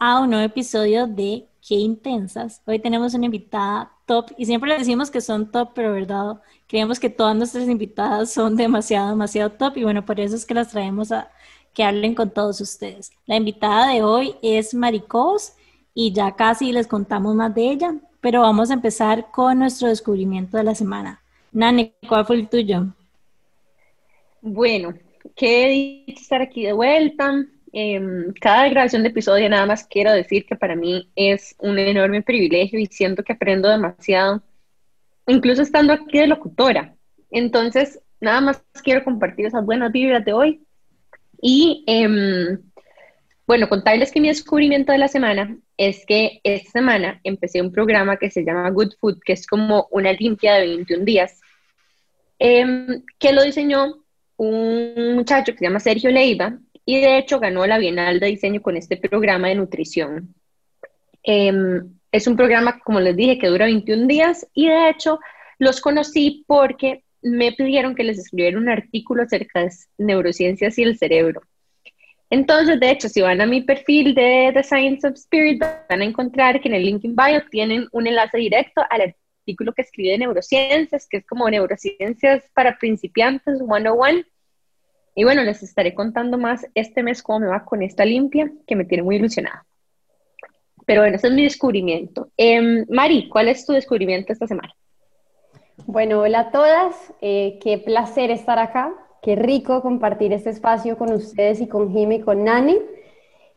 [0.00, 2.62] a un nuevo episodio de Qué Intensas.
[2.66, 7.00] Hoy tenemos una invitada top y siempre le decimos que son top, pero verdad, creemos
[7.00, 10.68] que todas nuestras invitadas son demasiado, demasiado top y bueno, por eso es que las
[10.68, 11.30] traemos a
[11.72, 13.12] que hablen con todos ustedes.
[13.26, 15.54] La invitada de hoy es Maricós
[15.92, 20.56] y ya casi les contamos más de ella, pero vamos a empezar con nuestro descubrimiento
[20.56, 21.20] de la semana.
[21.52, 22.86] Nani, ¿cuál fue el tuyo?
[24.40, 24.94] Bueno,
[25.36, 27.44] qué dicho estar aquí de vuelta.
[27.76, 32.22] Em, cada grabación de episodio nada más quiero decir que para mí es un enorme
[32.22, 34.44] privilegio y siento que aprendo demasiado,
[35.26, 36.94] incluso estando aquí de locutora.
[37.32, 40.62] Entonces, nada más quiero compartir esas buenas vibras de hoy.
[41.42, 42.60] Y em,
[43.44, 48.18] bueno, contarles que mi descubrimiento de la semana es que esta semana empecé un programa
[48.18, 51.40] que se llama Good Food, que es como una limpia de 21 días,
[52.38, 53.96] em, que lo diseñó
[54.36, 58.62] un muchacho que se llama Sergio Leiva y de hecho ganó la Bienal de Diseño
[58.62, 60.34] con este programa de nutrición.
[61.22, 65.18] Em, es un programa, como les dije, que dura 21 días y de hecho
[65.58, 70.98] los conocí porque me pidieron que les escribiera un artículo acerca de neurociencias y el
[70.98, 71.42] cerebro.
[72.30, 76.04] Entonces, de hecho, si van a mi perfil de The Science of Spirit, van a
[76.04, 79.14] encontrar que en el link in bio tienen un enlace directo al
[79.46, 84.24] artículo que escribí de neurociencias, que es como neurociencias para principiantes 101.
[85.14, 88.76] Y bueno, les estaré contando más este mes cómo me va con esta limpia, que
[88.76, 89.64] me tiene muy ilusionada.
[90.86, 92.28] Pero bueno, ese es mi descubrimiento.
[92.36, 94.74] Eh, Mari, ¿cuál es tu descubrimiento esta semana?
[95.86, 97.12] Bueno, hola a todas.
[97.20, 98.92] Eh, qué placer estar acá.
[99.22, 102.78] Qué rico compartir este espacio con ustedes y con Jimmy y con Nani.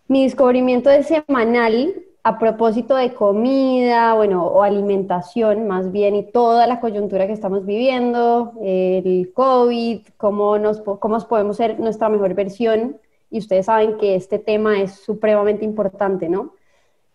[0.07, 1.93] Mi descubrimiento es semanal
[2.27, 7.65] a propósito de comida, bueno, o alimentación más bien, y toda la coyuntura que estamos
[7.65, 12.97] viviendo, el COVID, cómo nos, cómo podemos ser nuestra mejor versión.
[13.31, 16.51] Y ustedes saben que este tema es supremamente importante, ¿no?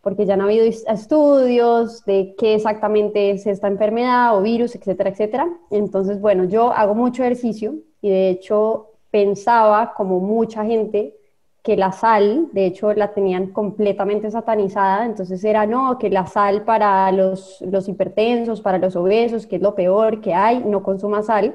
[0.01, 5.47] Porque ya han habido estudios de qué exactamente es esta enfermedad o virus, etcétera, etcétera.
[5.71, 11.19] Entonces, bueno, yo hago mucho ejercicio y de hecho pensaba, como mucha gente,
[11.63, 16.65] que la sal, de hecho, la tenían completamente satanizada, entonces era, no, que la sal
[16.65, 21.23] para los, los hipertensos, para los obesos, que es lo peor que hay, no consuma
[21.23, 21.55] sal.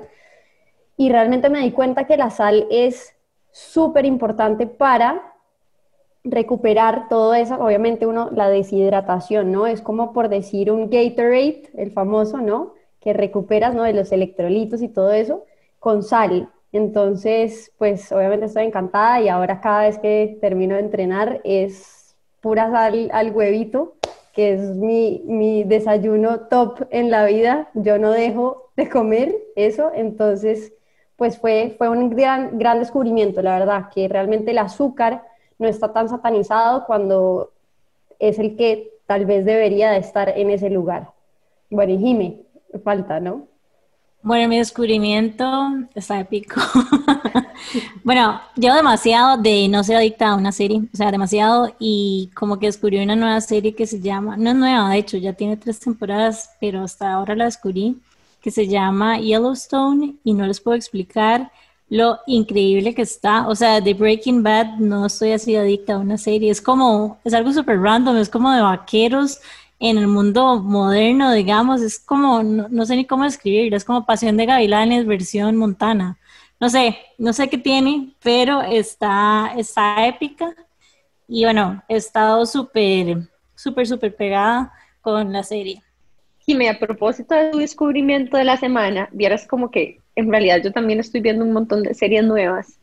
[0.95, 3.15] Y realmente me di cuenta que la sal es
[3.51, 5.33] súper importante para
[6.23, 9.67] recuperar todo eso, obviamente uno, la deshidratación, ¿no?
[9.67, 12.73] Es como por decir un Gatorade, el famoso, ¿no?
[12.99, 13.83] Que recuperas, ¿no?
[13.83, 15.45] De los electrolitos y todo eso
[15.79, 16.49] con sal.
[16.71, 22.69] Entonces, pues obviamente estoy encantada y ahora cada vez que termino de entrenar es pura
[22.71, 23.95] sal al huevito,
[24.33, 27.69] que es mi, mi desayuno top en la vida.
[27.73, 30.73] Yo no dejo de comer eso, entonces
[31.15, 35.23] pues fue, fue un gran, gran descubrimiento, la verdad, que realmente el azúcar
[35.57, 37.51] no está tan satanizado cuando
[38.19, 41.09] es el que tal vez debería de estar en ese lugar.
[41.71, 42.41] Bueno, y Jime,
[42.83, 43.47] falta, ¿no?
[44.23, 45.45] Bueno, mi descubrimiento
[45.95, 46.59] está épico.
[48.03, 52.59] bueno, yo demasiado de no ser adicta a una serie, o sea, demasiado, y como
[52.59, 55.55] que descubrí una nueva serie que se llama, no es nueva, de hecho, ya tiene
[55.55, 58.01] tres temporadas, pero hasta ahora la descubrí,
[58.41, 61.51] que se llama Yellowstone, y no les puedo explicar
[61.89, 63.47] lo increíble que está.
[63.47, 67.33] O sea, de Breaking Bad no estoy así adicta a una serie, es como, es
[67.33, 69.39] algo súper random, es como de vaqueros
[69.79, 74.37] en el mundo moderno, digamos, es como, no, sé ni cómo escribirlo, es como Pasión
[74.37, 76.17] de Gavilanes versión Montana.
[76.59, 80.55] No sé, no sé qué tiene, pero está, está épica.
[81.27, 85.83] Y bueno, he estado súper, súper, súper pegada con la serie.
[86.47, 90.71] me a propósito de tu descubrimiento de la semana, vieras como que en realidad yo
[90.71, 92.79] también estoy viendo un montón de series nuevas.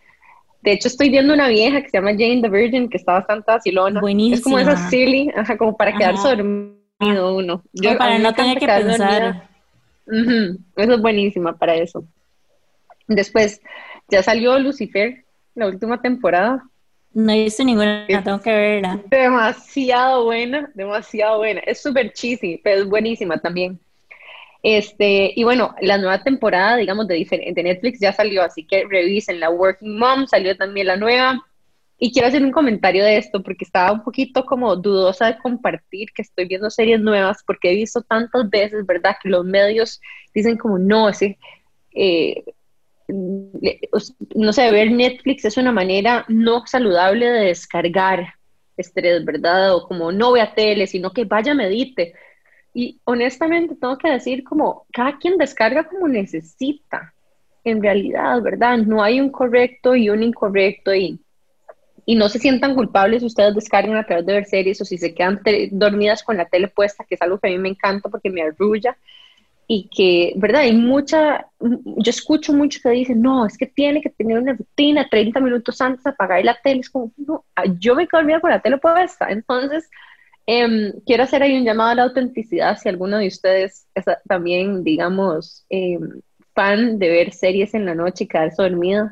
[0.63, 3.51] De hecho, estoy viendo una vieja que se llama Jane the Virgin, que está bastante
[3.51, 4.01] vacilona.
[4.01, 4.37] Buenísima.
[4.37, 6.29] Es como esa silly, ajá, como para quedarse
[7.05, 7.63] dormido uno.
[7.73, 9.49] Yo, para no tener que pensar.
[10.07, 12.05] Eso es buenísima para eso.
[13.07, 13.61] Después,
[14.09, 15.25] ya salió Lucifer,
[15.55, 16.65] la última temporada.
[17.13, 19.01] No he visto ninguna, tengo que verla.
[19.07, 21.61] Demasiado buena, demasiado buena.
[21.61, 23.79] Es súper cheesy, pero es buenísima también.
[24.63, 29.39] Este, y bueno, la nueva temporada, digamos, de, de Netflix ya salió, así que revisen
[29.39, 31.47] la Working Mom, salió también la nueva.
[31.99, 36.09] Y quiero hacer un comentario de esto porque estaba un poquito como dudosa de compartir
[36.15, 39.17] que estoy viendo series nuevas porque he visto tantas veces, ¿verdad?
[39.23, 40.01] Que los medios
[40.35, 41.39] dicen como, no, ese,
[41.93, 42.45] eh,
[43.09, 48.35] no sé, ver Netflix es una manera no saludable de descargar
[48.77, 49.75] estrés, ¿verdad?
[49.75, 52.15] O como no vea tele, sino que vaya, medite.
[52.73, 57.15] Y honestamente tengo que decir como cada quien descarga como necesita,
[57.63, 58.79] en realidad, ¿verdad?
[58.79, 61.21] No hay un correcto y un incorrecto y
[62.07, 64.99] y no se sientan culpables si ustedes descargan a través de ver series o si
[64.99, 65.41] se quedan
[65.71, 68.43] dormidas con la tele puesta, que es algo que a mí me encanta porque me
[68.43, 68.97] arrulla
[69.67, 70.63] y que, ¿verdad?
[70.63, 75.09] Hay mucha, yo escucho mucho que dicen, no, es que tiene que tener una rutina
[75.09, 76.81] 30 minutos antes de apagar la tele.
[76.81, 77.45] Es como, no,
[77.79, 79.31] yo me quedo dormida con la tele puesta.
[79.31, 79.89] Entonces,
[80.47, 82.77] em, quiero hacer ahí un llamado a la autenticidad.
[82.79, 86.21] Si alguno de ustedes es también, digamos, em,
[86.55, 89.11] fan de ver series en la noche y quedarse dormido,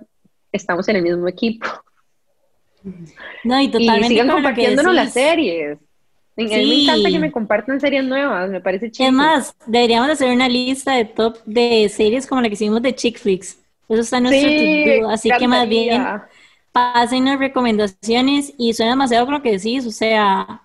[0.53, 1.67] estamos en el mismo equipo.
[3.45, 4.07] No, y totalmente.
[4.07, 5.79] Y sigan compartiéndonos las series.
[6.37, 9.09] A mí me encanta que me compartan series nuevas, me parece chido.
[9.09, 12.95] Es más, deberíamos hacer una lista de top de series como la que hicimos de
[12.95, 13.59] Chick Flicks.
[13.89, 16.03] Eso está en nuestro sí, así que más bien
[16.73, 20.63] pasen las recomendaciones y suena demasiado con lo que decís, o sea,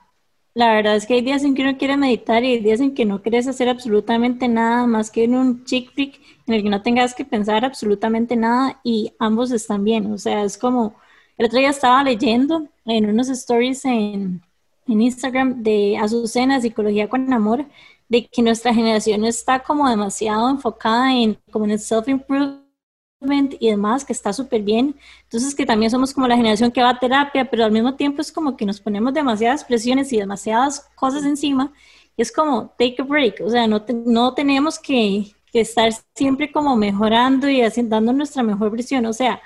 [0.54, 2.96] la verdad es que hay días en que uno quiere meditar y hay días en
[2.96, 6.70] que no quieres hacer absolutamente nada más que en un chick flick en el que
[6.70, 10.96] no tengas que pensar absolutamente nada y ambos están bien, o sea, es como,
[11.38, 14.42] el otro día estaba leyendo en unos stories en
[14.88, 17.66] Instagram de Azucena, Psicología con Amor,
[18.10, 24.06] de que nuestra generación está como demasiado enfocada en como en el self-improvement y demás,
[24.06, 24.96] que está súper bien.
[25.24, 28.22] Entonces que también somos como la generación que va a terapia, pero al mismo tiempo
[28.22, 31.74] es como que nos ponemos demasiadas presiones y demasiadas cosas encima.
[32.16, 36.76] Y es como take a break, o sea, no, no tenemos que, estar siempre como
[36.76, 39.08] mejorando y dando nuestra mejor versión.
[39.08, 39.42] O sea,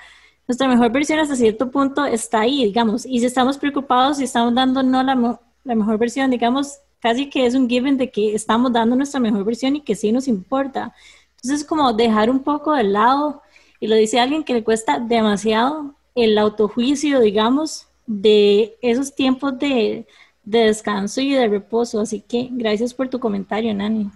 [0.48, 4.54] nuestra mejor versión hasta cierto punto está ahí, digamos, y si estamos preocupados y estamos
[4.54, 8.72] dando no la, la mejor versión, digamos, casi que es un given de que estamos
[8.72, 10.94] dando nuestra mejor versión y que sí nos importa.
[11.42, 13.42] Entonces, como dejar un poco de lado,
[13.80, 20.06] y lo dice alguien que le cuesta demasiado el autojuicio, digamos, de esos tiempos de,
[20.44, 22.00] de descanso y de reposo.
[22.00, 24.10] Así que gracias por tu comentario, Nani.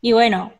[0.00, 0.52] Y bueno,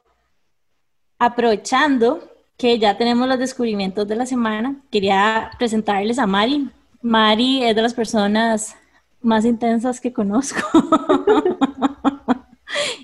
[1.20, 6.68] aprovechando que ya tenemos los descubrimientos de la semana, quería presentarles a Mari.
[7.00, 8.74] Mari es de las personas
[9.22, 10.60] más intensas que conozco.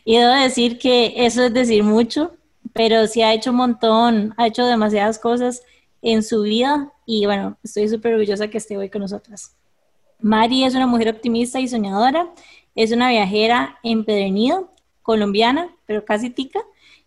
[0.04, 2.34] y debo decir que eso es decir mucho,
[2.72, 5.62] pero sí ha hecho un montón, ha hecho demasiadas cosas
[6.02, 9.54] en su vida y bueno, estoy súper orgullosa que esté hoy con nosotras.
[10.20, 12.28] Mari es una mujer optimista y soñadora,
[12.74, 14.64] es una viajera empedernida,
[15.02, 16.60] colombiana, pero casi tica,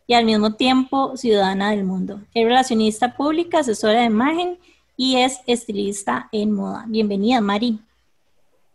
[0.08, 2.22] y al mismo tiempo ciudadana del mundo.
[2.34, 4.58] Es relacionista pública, asesora de imagen
[4.96, 6.86] y es estilista en moda.
[6.88, 7.78] Bienvenida, Mari.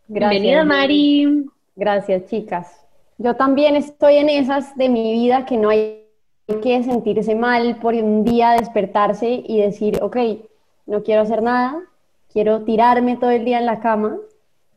[0.06, 1.46] Bienvenida, Mari.
[1.75, 2.84] Gracias, chicas.
[3.17, 6.02] Yo también estoy en esas de mi vida que no hay
[6.62, 10.17] que sentirse mal por un día despertarse y decir, ok,
[10.87, 11.81] no quiero hacer nada,
[12.31, 14.19] quiero tirarme todo el día en la cama.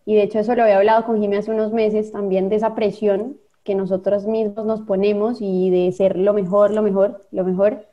[0.06, 2.76] Y de hecho eso lo había hablado con Jimmy hace unos meses también de esa
[2.76, 7.88] presión que nosotros mismos nos ponemos y de ser lo mejor, lo mejor, lo mejor.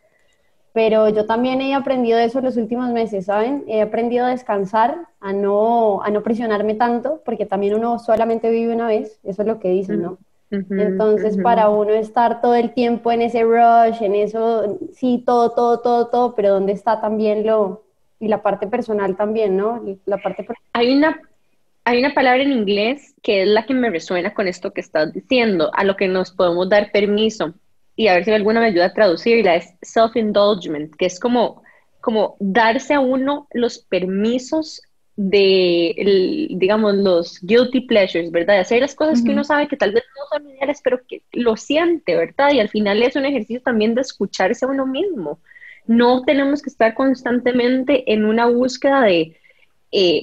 [0.75, 3.65] Pero yo también he aprendido eso los últimos meses, ¿saben?
[3.67, 8.75] He aprendido a descansar, a no, a no presionarme tanto, porque también uno solamente vive
[8.75, 10.19] una vez, eso es lo que dicen, ¿no?
[10.51, 15.81] Entonces, para uno estar todo el tiempo en ese rush, en eso, sí, todo, todo,
[15.81, 17.85] todo, todo, pero ¿dónde está también lo,
[18.21, 19.83] y la parte personal también, ¿no?
[20.05, 21.19] La parte Hay una
[21.85, 25.13] hay una palabra en inglés que es la que me resuena con esto que estás
[25.13, 27.55] diciendo, a lo que nos podemos dar permiso.
[27.97, 31.63] Y a ver si alguna me ayuda a traducirla, es self-indulgement, que es como,
[32.01, 34.81] como darse a uno los permisos
[35.17, 38.55] de, digamos, los guilty pleasures, ¿verdad?
[38.55, 41.23] De hacer las cosas que uno sabe que tal vez no son ideales, pero que
[41.33, 42.53] lo siente, ¿verdad?
[42.53, 45.39] Y al final es un ejercicio también de escucharse a uno mismo.
[45.87, 49.37] No tenemos que estar constantemente en una búsqueda de
[49.91, 50.23] eh,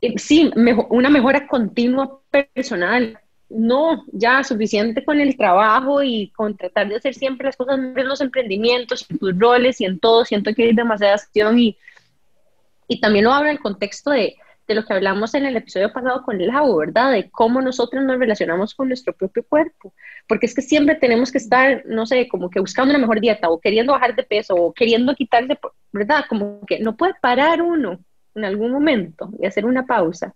[0.00, 0.50] eh, sí,
[0.88, 3.18] una mejora continua personal.
[3.48, 8.08] No, ya suficiente con el trabajo y con tratar de hacer siempre las cosas en
[8.08, 10.24] los emprendimientos, en tus roles y en todo.
[10.24, 11.76] Siento que hay demasiada acción y,
[12.86, 14.36] y también lo hablo en el contexto de,
[14.68, 17.10] de lo que hablamos en el episodio pasado con Lau, ¿verdad?
[17.10, 19.92] De cómo nosotros nos relacionamos con nuestro propio cuerpo.
[20.28, 23.50] Porque es que siempre tenemos que estar, no sé, como que buscando una mejor dieta
[23.50, 25.58] o queriendo bajar de peso o queriendo quitarse,
[25.90, 26.24] ¿verdad?
[26.28, 27.98] Como que no puede parar uno
[28.34, 30.34] en algún momento y hacer una pausa.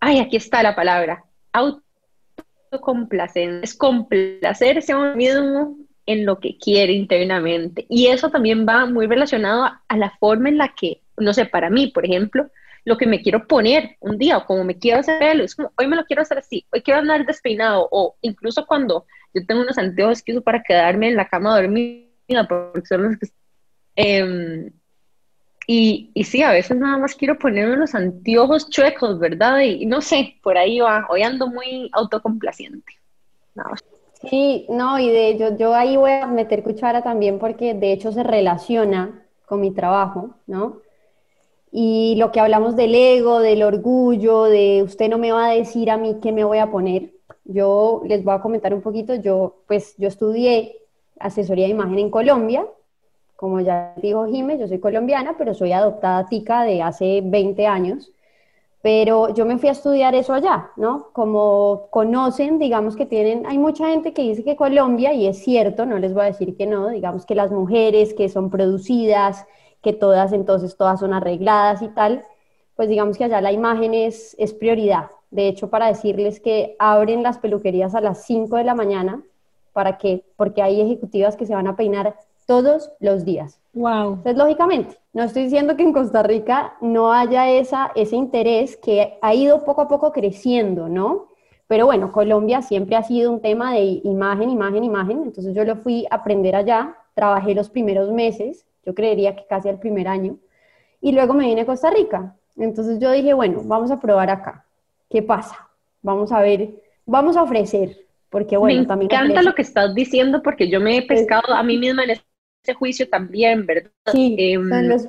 [0.00, 5.76] Ay, aquí está la palabra, autocomplacencia, es complacerse a uno mismo
[6.06, 7.86] en lo que quiere internamente.
[7.88, 11.70] Y eso también va muy relacionado a, la forma en la que, no sé, para
[11.70, 12.48] mí, por ejemplo,
[12.84, 15.88] lo que me quiero poner un día o como me quiero hacer es como, hoy
[15.88, 19.76] me lo quiero hacer así, hoy quiero andar despeinado o incluso cuando yo tengo unos
[19.76, 23.26] anteojos que uso para quedarme en la cama dormida porque son los que...
[23.96, 24.70] Eh,
[25.66, 29.60] y, y, sí, a veces nada más quiero ponerme los anteojos chuecos, ¿verdad?
[29.60, 31.06] Y, no sé, por ahí va.
[31.10, 32.92] Hoy ando muy autocomplaciente.
[34.28, 38.12] Sí, no, y de hecho yo ahí voy a meter cuchara también porque de hecho
[38.12, 40.80] se relaciona con mi trabajo, ¿no?
[41.70, 45.90] Y lo que hablamos del ego, del orgullo, de usted no me va a decir
[45.90, 47.12] a mí qué me voy a poner.
[47.44, 50.78] Yo les voy a comentar un poquito, yo pues yo estudié
[51.18, 52.66] asesoría de imagen en Colombia,
[53.36, 58.10] como ya dijo Jiménez, yo soy colombiana, pero soy adoptada tica de hace 20 años.
[58.82, 61.08] Pero yo me fui a estudiar eso allá, ¿no?
[61.12, 65.86] Como conocen, digamos que tienen, hay mucha gente que dice que Colombia, y es cierto,
[65.86, 69.44] no les voy a decir que no, digamos que las mujeres que son producidas,
[69.82, 72.24] que todas entonces todas son arregladas y tal,
[72.76, 75.10] pues digamos que allá la imagen es, es prioridad.
[75.30, 79.22] De hecho, para decirles que abren las peluquerías a las 5 de la mañana,
[79.72, 80.24] ¿para qué?
[80.36, 82.16] Porque hay ejecutivas que se van a peinar
[82.46, 83.60] todos los días.
[83.74, 84.14] Wow.
[84.14, 89.18] Entonces, lógicamente, no estoy diciendo que en Costa Rica no haya esa, ese interés que
[89.20, 91.28] ha ido poco a poco creciendo, ¿no?
[91.66, 95.22] Pero bueno, Colombia siempre ha sido un tema de imagen, imagen, imagen.
[95.24, 99.68] Entonces yo lo fui a aprender allá, trabajé los primeros meses, yo creería que casi
[99.68, 100.36] el primer año,
[101.00, 102.36] y luego me vine a Costa Rica.
[102.56, 104.64] Entonces yo dije, bueno, vamos a probar acá.
[105.10, 105.68] ¿Qué pasa?
[106.02, 106.70] Vamos a ver,
[107.04, 107.98] vamos a ofrecer,
[108.30, 109.08] porque bueno, me también...
[109.10, 112.10] Me encanta lo que estás diciendo porque yo me he pescado a mí misma en
[112.10, 112.22] ese
[112.74, 113.90] juicio también, ¿verdad?
[114.12, 114.58] Sí, eh,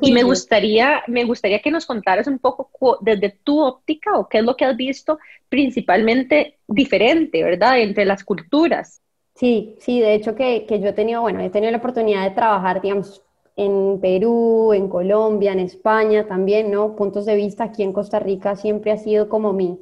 [0.02, 4.40] y me gustaría, me gustaría que nos contaras un poco desde tu óptica o qué
[4.40, 7.80] es lo que has visto principalmente diferente, ¿verdad?
[7.80, 9.02] Entre las culturas.
[9.36, 12.32] Sí, sí, de hecho que, que yo he tenido, bueno, he tenido la oportunidad de
[12.32, 13.22] trabajar, digamos,
[13.56, 16.96] en Perú, en Colombia, en España también, ¿no?
[16.96, 19.80] Puntos de vista aquí en Costa Rica siempre ha sido como mi,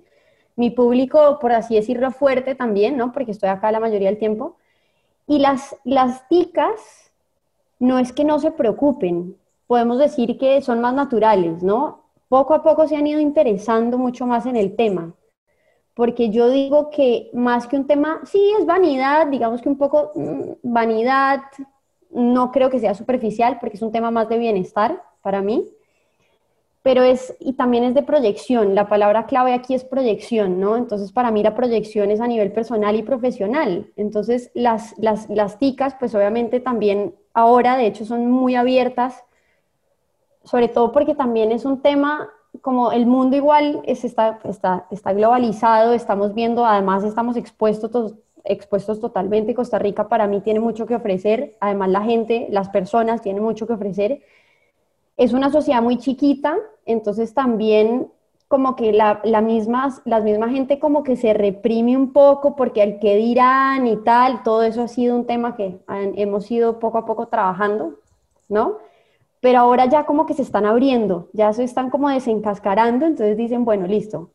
[0.56, 3.12] mi público, por así decirlo, fuerte también, ¿no?
[3.12, 4.58] Porque estoy acá la mayoría del tiempo.
[5.28, 7.05] Y las, las ticas
[7.86, 9.38] no es que no se preocupen,
[9.68, 12.04] podemos decir que son más naturales, ¿no?
[12.28, 15.14] Poco a poco se han ido interesando mucho más en el tema,
[15.94, 20.12] porque yo digo que más que un tema, sí, es vanidad, digamos que un poco
[20.16, 21.42] mmm, vanidad,
[22.10, 25.66] no creo que sea superficial, porque es un tema más de bienestar para mí,
[26.82, 30.78] pero es, y también es de proyección, la palabra clave aquí es proyección, ¿no?
[30.78, 33.92] Entonces, para mí la proyección es a nivel personal y profesional.
[33.96, 39.24] Entonces, las, las, las ticas, pues obviamente también ahora, de hecho, son muy abiertas,
[40.44, 42.30] sobre todo porque también es un tema,
[42.62, 48.16] como el mundo igual es, está, está, está globalizado, estamos viendo, además estamos expuestos,
[48.46, 53.22] expuestos totalmente, Costa Rica para mí tiene mucho que ofrecer, además la gente, las personas
[53.22, 54.22] tienen mucho que ofrecer.
[55.18, 58.08] Es una sociedad muy chiquita, entonces también
[58.48, 62.82] como que la, la misma, la misma gente como que se reprime un poco porque
[62.82, 67.00] al que dirán y tal, todo eso ha sido un tema que hemos ido poco
[67.00, 67.96] a poco trabajando,
[68.48, 68.78] ¿no?
[69.42, 73.66] Pero ahora ya como que se están abriendo, ya se están como desencascarando, entonces dicen,
[73.66, 74.32] bueno, listo,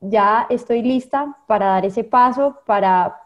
[0.00, 3.20] ya estoy lista para dar ese paso, para,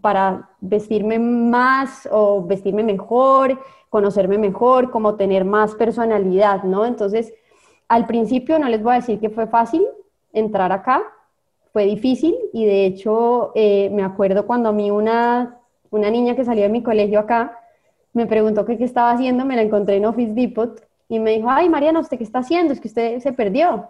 [0.00, 6.86] para vestirme más o vestirme mejor, conocerme mejor, como tener más personalidad, ¿no?
[6.86, 7.34] Entonces,
[7.90, 9.84] al principio no les voy a decir que fue fácil
[10.32, 11.02] entrar acá,
[11.72, 15.58] fue difícil y de hecho eh, me acuerdo cuando a mí una,
[15.90, 17.58] una niña que salió de mi colegio acá
[18.12, 21.68] me preguntó qué estaba haciendo, me la encontré en Office Depot y me dijo, ay
[21.68, 22.72] Mariana, ¿usted qué está haciendo?
[22.72, 23.88] Es que usted se perdió.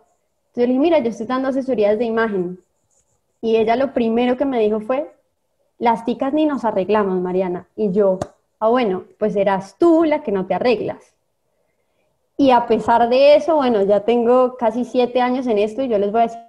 [0.48, 2.58] Entonces yo le dije, mira, yo estoy dando asesorías de imagen.
[3.42, 5.12] Y ella lo primero que me dijo fue,
[5.78, 7.66] las ticas ni nos arreglamos, Mariana.
[7.76, 8.18] Y yo,
[8.60, 11.14] ah, bueno, pues eras tú la que no te arreglas.
[12.40, 15.98] Y a pesar de eso, bueno, ya tengo casi siete años en esto y yo
[15.98, 16.40] les voy a decir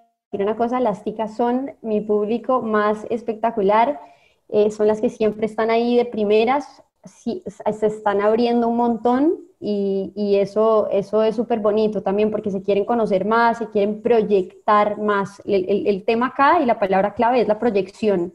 [0.42, 4.00] una cosa, las ticas son mi público más espectacular,
[4.48, 7.42] eh, son las que siempre están ahí de primeras, se
[7.88, 13.26] están abriendo un montón y, eso, eso es súper bonito también porque se quieren conocer
[13.26, 15.42] más, se quieren proyectar más.
[15.46, 18.34] el tema acá y la palabra clave es la proyección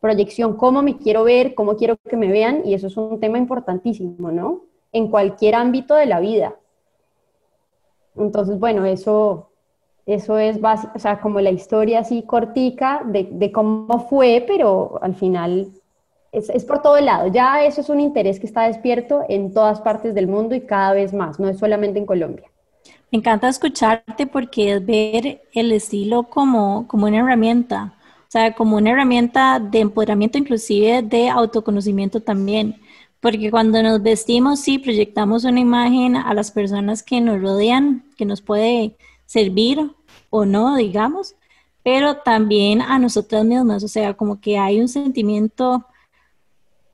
[0.00, 3.36] proyección, cómo me quiero ver, cómo quiero que me vean, y eso es un tema
[3.36, 4.62] importantísimo, ¿no?
[4.92, 6.54] En cualquier ámbito de la vida.
[8.18, 9.50] Entonces, bueno, eso,
[10.06, 15.14] eso es básico, o sea, como la historia así cortica de, cómo fue, pero al
[15.14, 15.68] final
[16.32, 17.28] es, es, por todo lado.
[17.28, 20.92] Ya eso es un interés que está despierto en todas partes del mundo y cada
[20.92, 22.50] vez más, no es solamente en Colombia.
[23.10, 27.94] Me encanta escucharte porque es ver el estilo como, como una herramienta
[28.28, 32.76] o sea, como una herramienta de empoderamiento, inclusive de autoconocimiento también.
[33.20, 38.24] Porque cuando nos vestimos, sí, proyectamos una imagen a las personas que nos rodean, que
[38.24, 38.96] nos puede
[39.26, 39.90] servir
[40.30, 41.34] o no, digamos,
[41.82, 43.82] pero también a nosotras mismas.
[43.82, 45.84] O sea, como que hay un sentimiento,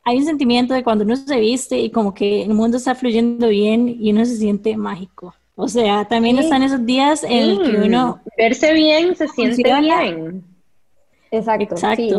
[0.02, 3.48] hay un sentimiento de cuando uno se viste y como que el mundo está fluyendo
[3.48, 5.34] bien y uno se siente mágico.
[5.56, 8.20] O sea, también están esos días en los que uno...
[8.36, 10.44] Verse bien, se siente bien.
[11.30, 11.76] Exacto.
[11.96, 12.10] Sí.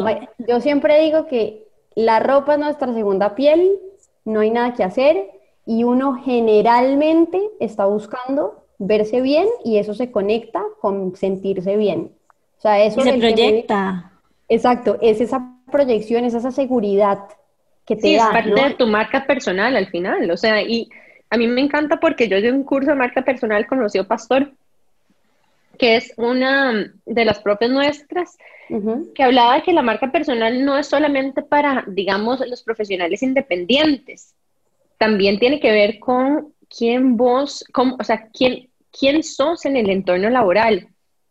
[0.48, 3.72] Yo siempre digo que la ropa es nuestra segunda piel,
[4.26, 5.30] no hay nada que hacer
[5.66, 12.12] y uno generalmente está buscando verse bien y eso se conecta con sentirse bien.
[12.58, 14.12] O sea, eso y se proyecta.
[14.50, 17.20] Exacto, es esa proyección, es esa seguridad
[17.86, 18.26] que te sí, da.
[18.26, 20.30] es parte de tu marca personal al final.
[20.30, 20.90] O sea, y
[21.30, 24.52] a mí me encanta porque yo de un curso de marca personal con Rocío Pastor,
[25.78, 28.38] que es una de las propias nuestras,
[29.14, 34.34] que hablaba de que la marca personal no es solamente para, digamos, los profesionales independientes,
[34.98, 39.90] también tiene que ver con quién vos, cómo, o sea, quién, quién sos en el
[39.90, 40.88] entorno laboral.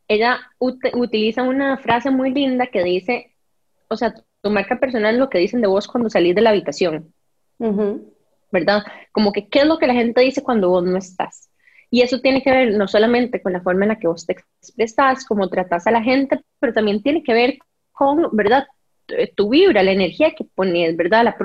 [0.06, 3.34] Ella utiliza una frase muy linda que dice,
[3.88, 6.50] o sea, tu marca personal es lo que dicen de vos cuando salís de la
[6.50, 7.12] habitación,
[8.52, 8.84] ¿verdad?
[9.10, 11.48] Como que qué es lo que la gente dice cuando vos no estás.
[11.94, 14.32] Y eso tiene que ver no solamente con la forma en la que vos te
[14.32, 17.58] expresas, cómo tratas a la gente, pero también tiene que ver
[17.92, 18.66] con, ¿verdad?
[19.36, 21.22] Tu vibra, la energía que pones, ¿verdad?
[21.22, 21.38] La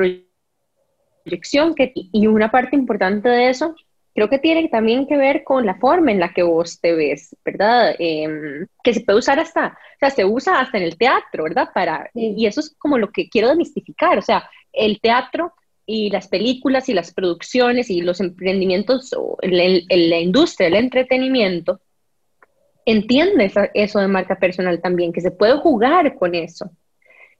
[1.23, 3.75] proyección que, y una parte importante de eso,
[4.15, 7.37] creo que tiene también que ver con la forma en la que vos te ves,
[7.45, 7.93] ¿verdad?
[7.99, 11.69] Em, que se puede usar hasta, o sea, se usa hasta en el teatro, ¿verdad?
[11.75, 15.53] Para, y eso es como lo que quiero demistificar, o sea, el teatro
[15.91, 21.81] y las películas y las producciones y los emprendimientos, o la industria del entretenimiento,
[22.85, 26.69] entiende eso de marca personal también, que se puede jugar con eso.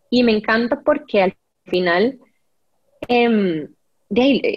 [0.10, 2.18] Y me encanta porque al final
[3.08, 3.70] eh,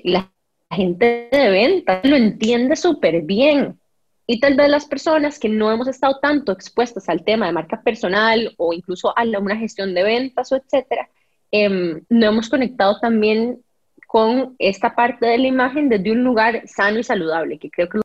[0.05, 0.33] la
[0.71, 3.79] gente de venta lo entiende súper bien.
[4.27, 7.83] Y tal vez las personas que no hemos estado tanto expuestas al tema de marca
[7.83, 11.11] personal o incluso a una gestión de ventas o etcétera,
[11.51, 13.63] em, no hemos conectado también
[14.13, 18.01] con esta parte de la imagen desde un lugar sano y saludable, que creo que...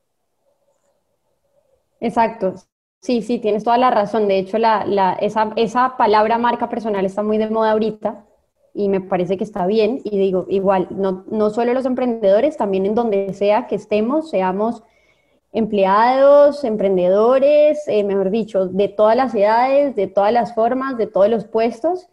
[1.99, 2.53] Exacto.
[3.01, 4.29] Sí, sí, tienes toda la razón.
[4.29, 8.23] De hecho, la, esa, esa palabra marca personal está muy de moda ahorita
[8.73, 9.99] y me parece que está bien.
[10.05, 14.83] Y digo, igual, no, no solo los emprendedores, también en donde sea que estemos, seamos
[15.51, 21.27] empleados, emprendedores, eh, mejor dicho, de todas las edades, de todas las formas, de todos
[21.27, 22.07] los puestos.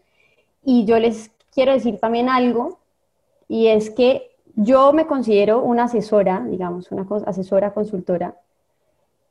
[0.64, 2.80] Y yo les quiero decir también algo
[3.54, 8.34] y es que yo me considero una asesora, digamos, una asesora consultora.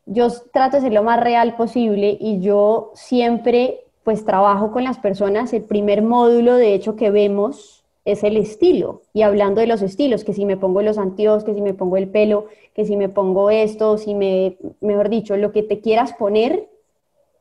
[0.06, 4.98] Yo trato de ser lo más real posible y yo siempre pues trabajo con las
[4.98, 5.52] personas.
[5.52, 9.02] El primer módulo, de hecho, que vemos es el estilo.
[9.12, 11.98] Y hablando de los estilos, que si me pongo los anteojos, que si me pongo
[11.98, 16.14] el pelo, que si me pongo esto, si me, mejor dicho, lo que te quieras
[16.14, 16.70] poner,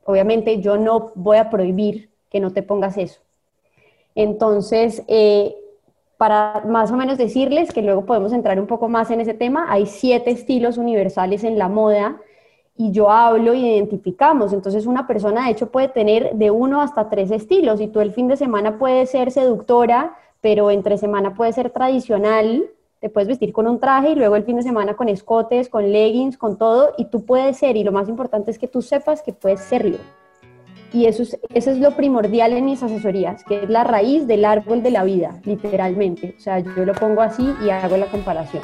[0.04, 3.20] obviamente yo no voy a prohibir que no te pongas eso.
[4.16, 5.54] Entonces, eh,
[6.22, 9.66] para más o menos decirles que luego podemos entrar un poco más en ese tema,
[9.68, 12.20] hay siete estilos universales en la moda
[12.76, 14.52] y yo hablo y identificamos.
[14.52, 18.12] Entonces una persona de hecho puede tener de uno hasta tres estilos y tú el
[18.12, 23.52] fin de semana puedes ser seductora, pero entre semana puede ser tradicional, te puedes vestir
[23.52, 26.94] con un traje y luego el fin de semana con escotes, con leggings, con todo
[26.98, 29.98] y tú puedes ser y lo más importante es que tú sepas que puedes serlo.
[30.92, 34.44] Y eso es, eso es lo primordial en mis asesorías, que es la raíz del
[34.44, 36.34] árbol de la vida, literalmente.
[36.36, 38.62] O sea, yo lo pongo así y hago la comparación.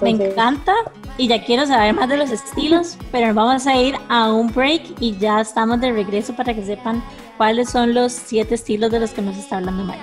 [0.00, 0.72] Me encanta
[1.18, 4.82] y ya quiero saber más de los estilos, pero vamos a ir a un break
[5.00, 7.02] y ya estamos de regreso para que sepan
[7.36, 10.02] cuáles son los siete estilos de los que nos está hablando María.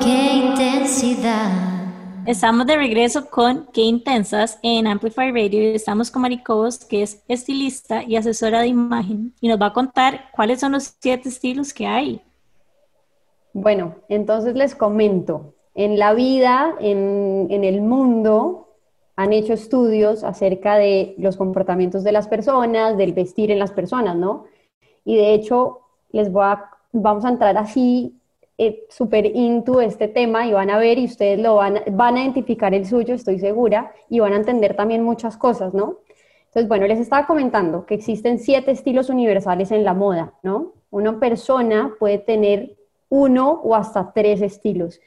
[0.00, 1.77] Qué intensidad.
[2.28, 5.62] Estamos de regreso con Qué Intensas en Amplify Radio.
[5.72, 10.24] Estamos con Maricobos, que es estilista y asesora de imagen, y nos va a contar
[10.36, 12.20] cuáles son los siete estilos que hay.
[13.54, 15.54] Bueno, entonces les comento.
[15.74, 18.74] En la vida, en, en el mundo,
[19.16, 24.16] han hecho estudios acerca de los comportamientos de las personas, del vestir en las personas,
[24.16, 24.44] ¿no?
[25.02, 25.80] Y de hecho,
[26.12, 28.17] les voy a, vamos a entrar así
[28.58, 32.22] eh, súper into este tema y van a ver y ustedes lo van, van a
[32.22, 35.98] identificar el suyo, estoy segura, y van a entender también muchas cosas, ¿no?
[36.46, 40.72] Entonces, bueno, les estaba comentando que existen siete estilos universales en la moda, ¿no?
[40.90, 42.76] Una persona puede tener
[43.08, 45.00] uno o hasta tres estilos.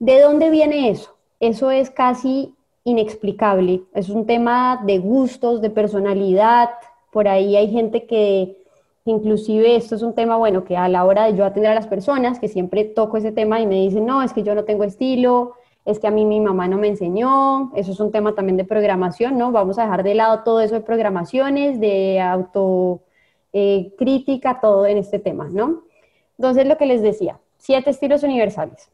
[0.00, 1.16] ¿De dónde viene eso?
[1.38, 3.82] Eso es casi inexplicable.
[3.94, 6.70] Es un tema de gustos, de personalidad.
[7.12, 8.59] Por ahí hay gente que
[9.04, 11.86] Inclusive esto es un tema, bueno, que a la hora de yo atender a las
[11.86, 14.84] personas, que siempre toco ese tema y me dicen, no, es que yo no tengo
[14.84, 15.54] estilo,
[15.86, 18.64] es que a mí mi mamá no me enseñó, eso es un tema también de
[18.64, 19.52] programación, ¿no?
[19.52, 23.00] Vamos a dejar de lado todo eso de programaciones, de autocrítica,
[24.50, 25.84] eh, todo en este tema, ¿no?
[26.38, 28.90] Entonces, lo que les decía, siete estilos universales.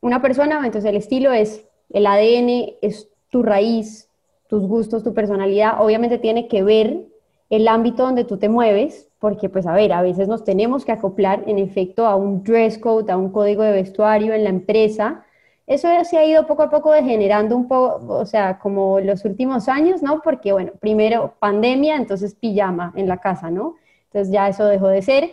[0.00, 4.08] Una persona, entonces el estilo es el ADN, es tu raíz,
[4.48, 7.09] tus gustos, tu personalidad, obviamente tiene que ver
[7.50, 10.92] el ámbito donde tú te mueves, porque pues a ver, a veces nos tenemos que
[10.92, 15.24] acoplar en efecto a un dress code, a un código de vestuario en la empresa,
[15.66, 19.68] Eso se ha ido poco a poco degenerando un poco, o sea, como los últimos
[19.68, 20.20] años, ¿no?
[20.20, 23.76] Porque, bueno, primero pandemia, entonces pijama en la casa, ¿no?
[24.06, 25.30] Entonces ya eso dejó de ser.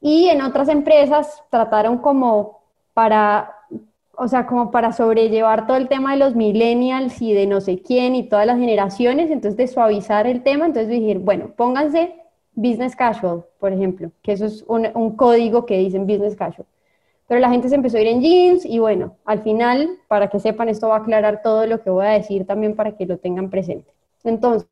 [0.00, 2.60] Y en otras empresas trataron como
[2.92, 3.61] para,
[4.22, 7.82] o sea, como para sobrellevar todo el tema de los millennials y de no sé
[7.82, 12.14] quién y todas las generaciones, entonces de suavizar el tema, entonces decir, bueno, pónganse
[12.54, 16.68] business casual, por ejemplo, que eso es un, un código que dicen business casual.
[17.26, 20.38] Pero la gente se empezó a ir en jeans y bueno, al final, para que
[20.38, 23.18] sepan, esto va a aclarar todo lo que voy a decir también para que lo
[23.18, 23.90] tengan presente.
[24.22, 24.68] Entonces,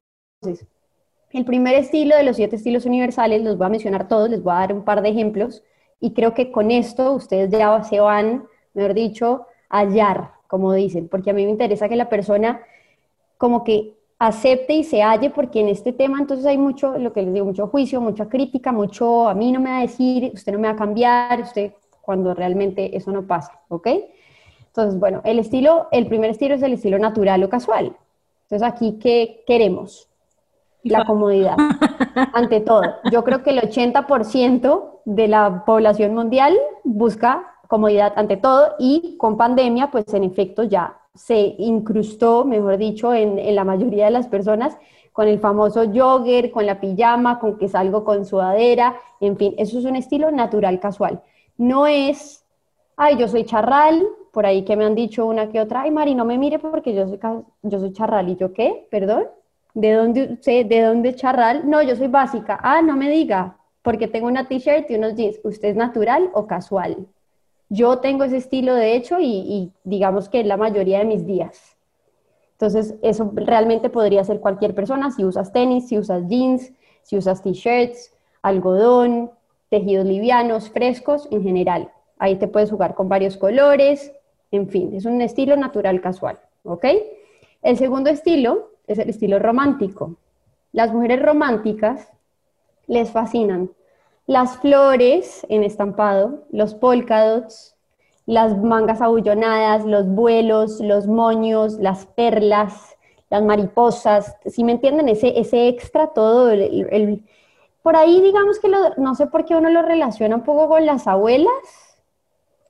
[1.32, 4.52] el primer estilo de los siete estilos universales, los voy a mencionar todos, les voy
[4.52, 5.64] a dar un par de ejemplos
[5.98, 11.30] y creo que con esto ustedes ya se van, mejor dicho, hallar, como dicen, porque
[11.30, 12.60] a mí me interesa que la persona
[13.38, 17.22] como que acepte y se halle, porque en este tema entonces hay mucho, lo que
[17.22, 20.52] les digo, mucho juicio, mucha crítica, mucho, a mí no me va a decir, usted
[20.52, 23.88] no me va a cambiar, usted cuando realmente eso no pasa, ¿ok?
[24.66, 27.96] Entonces, bueno, el estilo, el primer estilo es el estilo natural o casual.
[28.42, 30.08] Entonces, aquí, ¿qué queremos?
[30.82, 31.56] La comodidad,
[32.34, 32.82] ante todo.
[33.10, 39.36] Yo creo que el 80% de la población mundial busca comodidad ante todo y con
[39.36, 44.26] pandemia, pues en efecto ya se incrustó, mejor dicho, en, en la mayoría de las
[44.26, 44.76] personas
[45.12, 49.78] con el famoso jogger, con la pijama, con que salgo con sudadera, en fin, eso
[49.78, 51.22] es un estilo natural casual.
[51.56, 52.44] No es,
[52.96, 56.16] ay, yo soy charral, por ahí que me han dicho una que otra, ay, Mari,
[56.16, 57.20] no me mire porque yo soy,
[57.62, 58.28] yo soy charral.
[58.30, 58.88] ¿Y yo qué?
[58.90, 59.26] ¿Perdón?
[59.74, 61.68] ¿De dónde, sé, ¿De dónde charral?
[61.70, 62.58] No, yo soy básica.
[62.62, 65.38] Ah, no me diga, porque tengo una t-shirt y unos jeans.
[65.44, 67.06] ¿Usted es natural o casual?
[67.72, 71.76] Yo tengo ese estilo, de hecho, y, digamos que es la mayoría de mis días.
[72.52, 77.42] Entonces, eso realmente podría ser cualquier persona, si usas tenis, si usas jeans, si usas
[77.42, 79.30] t-shirts, algodón,
[79.68, 81.92] tejidos livianos, frescos en general.
[82.18, 84.12] Ahí te puedes jugar con varios colores,
[84.50, 86.86] en fin, es un estilo natural casual, ¿ok?
[87.62, 90.16] El segundo estilo es el estilo romántico.
[90.72, 92.08] Las mujeres románticas
[92.88, 93.70] les fascinan
[94.30, 97.74] las flores en estampado, los polka dots,
[98.26, 102.96] las mangas abullonadas, los vuelos, los moños, las perlas,
[103.28, 107.24] las mariposas, si me entienden, ese, ese extra, todo el,
[107.82, 111.08] por ahí digamos que no sé por qué uno lo relaciona un poco con las
[111.08, 111.50] abuelas.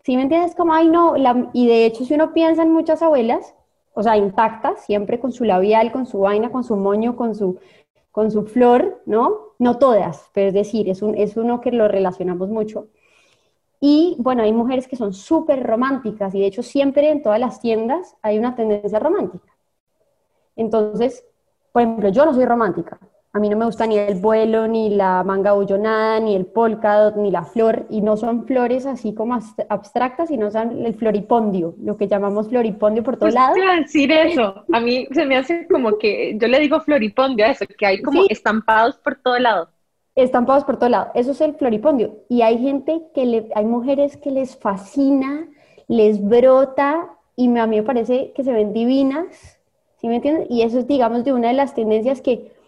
[0.02, 0.54] ¿Sí me entiendes?
[0.54, 1.14] Como, ay, no,
[1.52, 3.54] y de hecho si uno piensa en muchas abuelas,
[3.92, 7.58] o sea, intactas, siempre con su labial, con su vaina, con su moño, con su,
[8.10, 9.54] con su flor, ¿no?
[9.58, 12.88] No todas, pero es decir, es, un, es uno que lo relacionamos mucho.
[13.80, 17.60] Y bueno, hay mujeres que son súper románticas y de hecho siempre en todas las
[17.60, 19.48] tiendas hay una tendencia romántica.
[20.56, 21.24] Entonces,
[21.72, 22.98] por ejemplo, yo no soy romántica,
[23.32, 27.12] a mí no me gusta ni el vuelo, ni la manga bullonada, ni el polka
[27.16, 29.38] ni la flor, y no son flores así como
[29.68, 33.54] abstractas, sino son el floripondio, lo que llamamos floripondio por todos pues lados.
[33.54, 37.50] Quiero decir eso, a mí se me hace como que, yo le digo floripondio a
[37.50, 39.68] eso, que hay como estampados por todo lado.
[40.16, 42.24] Estampados por todo lado, eso es el floripondio.
[42.28, 45.46] Y hay gente que le, hay mujeres que les fascina,
[45.86, 49.60] les brota, y a mí me parece que se ven divinas,
[50.00, 50.46] ¿sí me entienden?
[50.50, 52.58] Y eso es, digamos, de una de las tendencias que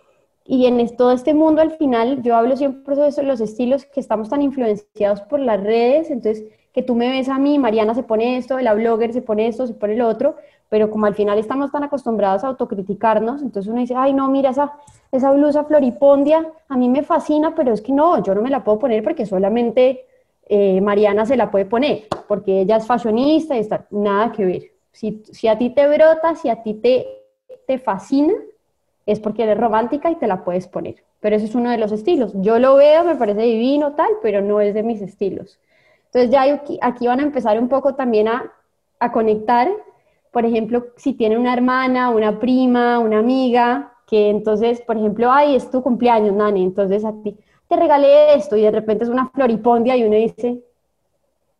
[0.44, 4.28] y en todo este mundo al final, yo hablo siempre de los estilos que estamos
[4.28, 8.38] tan influenciados por las redes, entonces que tú me ves a mí, Mariana se pone
[8.38, 10.36] esto, la blogger se pone esto, se pone lo otro,
[10.68, 14.50] pero como al final estamos tan acostumbrados a autocriticarnos, entonces uno dice, ay no, mira
[14.50, 14.72] esa,
[15.12, 18.64] esa blusa floripondia, a mí me fascina, pero es que no, yo no me la
[18.64, 20.06] puedo poner porque solamente
[20.48, 24.62] eh, Mariana se la puede poner, porque ella es fashionista y está, nada que ver.
[24.92, 27.06] Si, si a ti te brota, si a ti te,
[27.66, 28.32] te fascina,
[29.06, 30.96] es porque eres romántica y te la puedes poner.
[31.20, 32.32] Pero ese es uno de los estilos.
[32.36, 35.58] Yo lo veo, me parece divino, tal, pero no es de mis estilos.
[36.06, 36.42] Entonces ya
[36.82, 38.52] aquí, van a empezar un poco también a,
[39.00, 39.68] a conectar,
[40.30, 45.56] por ejemplo, si tiene una hermana, una prima, una amiga, que entonces, por ejemplo, ay,
[45.56, 47.36] es tu cumpleaños, Nani, entonces a ti
[47.72, 50.62] te regalé esto y de repente es una floripondia y uno dice,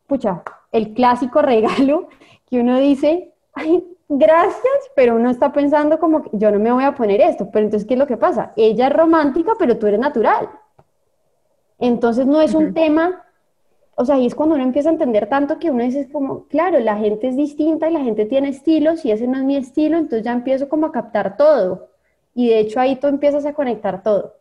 [0.05, 2.07] pucha, el clásico regalo
[2.47, 3.83] que uno dice, ay,
[4.17, 7.65] gracias, pero uno está pensando como que yo no me voy a poner esto, pero
[7.65, 8.53] entonces, ¿qué es lo que pasa?
[8.55, 10.49] Ella es romántica, pero tú eres natural.
[11.79, 13.25] Entonces no es un tema,
[13.95, 16.79] o sea, y es cuando uno empieza a entender tanto que uno dice como, claro,
[16.79, 19.97] la gente es distinta y la gente tiene estilos y ese no es mi estilo,
[19.97, 21.89] entonces ya empiezo como a captar todo.
[22.35, 24.35] Y de hecho ahí tú empiezas a conectar todo.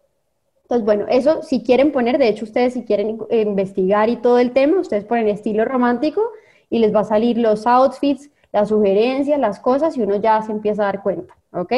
[0.62, 4.52] Entonces, bueno, eso si quieren poner, de hecho ustedes si quieren investigar y todo el
[4.52, 6.22] tema, ustedes ponen estilo romántico
[6.70, 10.52] y les va a salir los outfits, las sugerencias, las cosas y uno ya se
[10.52, 11.72] empieza a dar cuenta, ¿ok?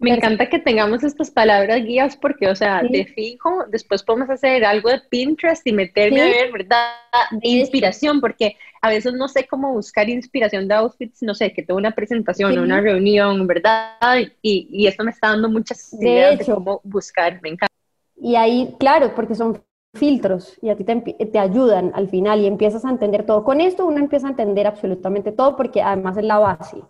[0.00, 4.64] Me encanta que tengamos estas palabras guías porque, o sea, de fijo, después podemos hacer
[4.64, 6.92] algo de Pinterest y meterme a ver, ¿verdad?
[7.32, 11.64] De inspiración, porque a veces no sé cómo buscar inspiración de outfits, no sé, que
[11.64, 14.18] tengo una presentación o una reunión, ¿verdad?
[14.40, 17.74] Y, y esto me está dando muchas ideas de cómo buscar, me encanta.
[18.20, 19.60] Y ahí, claro, porque son
[19.94, 23.44] filtros y a ti te, ayudan al final y empiezas a entender todo.
[23.44, 26.82] Con esto uno empieza a entender absolutamente todo porque además es la base.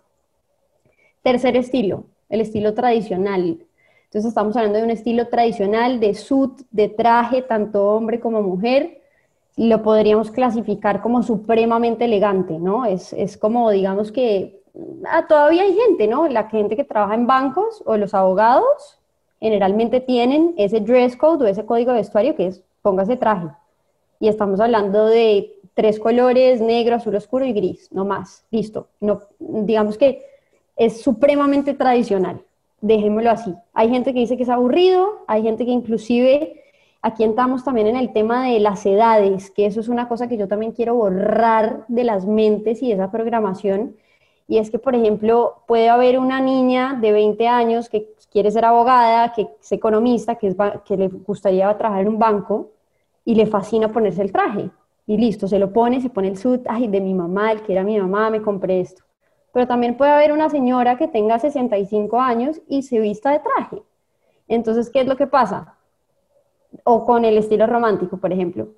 [1.23, 3.65] Tercer estilo, el estilo tradicional.
[4.05, 9.01] Entonces estamos hablando de un estilo tradicional de suit, de traje, tanto hombre como mujer.
[9.55, 12.85] Lo podríamos clasificar como supremamente elegante, ¿no?
[12.85, 14.61] Es, es como, digamos que
[15.05, 16.27] ah, todavía hay gente, ¿no?
[16.27, 18.99] La gente que trabaja en bancos o los abogados
[19.39, 23.47] generalmente tienen ese dress code o ese código de vestuario que es póngase traje.
[24.19, 28.43] Y estamos hablando de tres colores, negro, azul oscuro y gris, no más.
[28.49, 28.87] Listo.
[28.99, 30.25] No, digamos que
[30.75, 32.41] es supremamente tradicional,
[32.81, 33.53] dejémoslo así.
[33.73, 36.63] Hay gente que dice que es aburrido, hay gente que inclusive,
[37.03, 40.37] aquí entramos también en el tema de las edades, que eso es una cosa que
[40.37, 43.95] yo también quiero borrar de las mentes y esa programación.
[44.47, 48.65] Y es que, por ejemplo, puede haber una niña de 20 años que quiere ser
[48.65, 52.71] abogada, que es economista, que, es, que le gustaría trabajar en un banco
[53.29, 54.69] y le fascina ponerse el traje.
[55.05, 57.73] Y listo, se lo pone, se pone el suit, ay, de mi mamá, el que
[57.73, 59.03] era mi mamá, me compré esto
[59.51, 63.83] pero también puede haber una señora que tenga 65 años y se vista de traje.
[64.47, 65.75] Entonces, ¿qué es lo que pasa?
[66.83, 68.69] O con el estilo romántico, por ejemplo,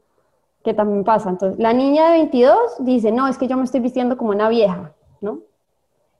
[0.64, 1.30] que también pasa.
[1.30, 4.50] Entonces, la niña de 22 dice, no, es que yo me estoy vistiendo como una
[4.50, 5.40] vieja, ¿no?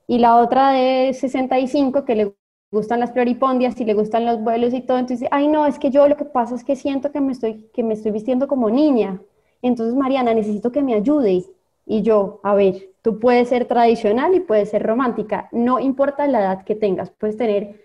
[0.06, 2.36] Y la otra de 65 que le
[2.72, 5.90] gustan las floripondias y le gustan los vuelos y todo, entonces ay no, es que
[5.90, 8.70] yo lo que pasa es que siento que me estoy, que me estoy vistiendo como
[8.70, 9.20] niña.
[9.60, 11.44] Entonces, Mariana, necesito que me ayude.
[11.86, 16.40] Y yo, a ver, tú puedes ser tradicional y puedes ser romántica, no importa la
[16.40, 17.80] edad que tengas, puedes tener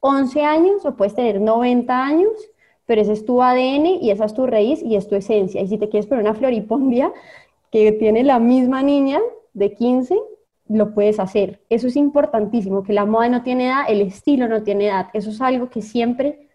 [0.00, 2.30] 11 años o puedes tener 90 años,
[2.86, 5.60] pero ese es tu ADN y esa es tu raíz y es tu esencia.
[5.60, 7.12] Y si te quieres poner una floripondia
[7.70, 9.20] que tiene la misma niña
[9.54, 10.18] de 15,
[10.72, 11.60] lo puedes hacer.
[11.68, 15.08] Eso es importantísimo, que la moda no tiene edad, el estilo no tiene edad.
[15.12, 16.48] Eso es algo que siempre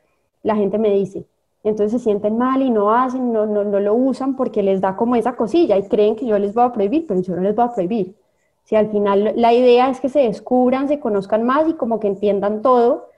[0.44, 1.26] la gente me dice
[1.68, 4.96] entonces se sienten mal y no hacen, no, no, no, lo usan porque les da
[4.96, 7.56] como esa cosilla y creen que yo les voy a prohibir, pero yo no les
[7.56, 8.16] voy a prohibir.
[8.64, 12.08] Si al final la idea es que se descubran, se conozcan más y como que
[12.08, 13.10] entiendan todo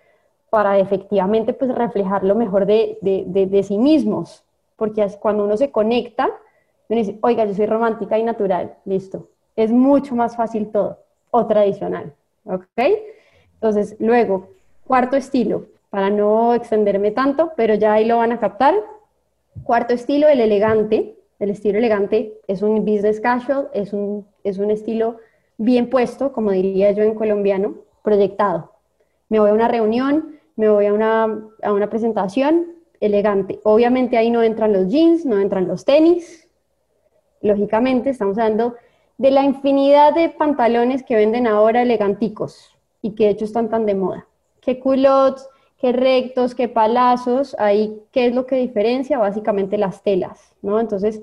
[0.50, 4.44] para efectivamente pues reflejar lo mejor de, de, de, sí mismos,
[4.76, 6.30] porque cuando uno se conecta,
[7.22, 9.28] oiga, yo soy romántica y natural, listo.
[9.56, 11.00] Es mucho más fácil todo,
[11.32, 12.14] o tradicional,
[12.46, 12.82] ¿ok?
[13.56, 14.50] Entonces, luego,
[14.86, 18.76] cuarto estilo, para no extenderme tanto, pero ya ahí lo van a captar.
[19.64, 21.16] Cuarto estilo, el elegante.
[21.40, 25.18] El estilo elegante es un business casual, es un, es un estilo
[25.58, 28.74] bien puesto, como diría yo en colombiano, proyectado.
[29.30, 31.24] Me voy a una reunión, me voy a una,
[31.64, 33.60] a una presentación, elegante.
[33.64, 36.50] Obviamente ahí no entran los jeans, no entran los tenis.
[37.42, 38.76] Lógicamente estamos hablando
[39.20, 43.86] de la infinidad de pantalones que venden ahora eleganticos y que de hecho están tan
[43.86, 44.28] de moda.
[44.62, 45.46] Que culottes,
[45.78, 50.80] qué rectos, qué palazos, ahí qué es lo que diferencia, básicamente las telas, ¿no?
[50.80, 51.22] Entonces,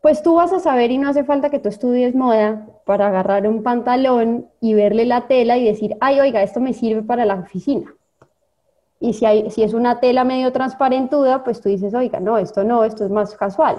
[0.00, 3.46] pues tú vas a saber y no hace falta que tú estudies moda para agarrar
[3.48, 7.34] un pantalón y verle la tela y decir, ay, oiga, esto me sirve para la
[7.34, 7.92] oficina.
[9.00, 12.62] Y si, hay, si es una tela medio transparentuda, pues tú dices, oiga, no, esto
[12.62, 13.78] no, esto es más casual.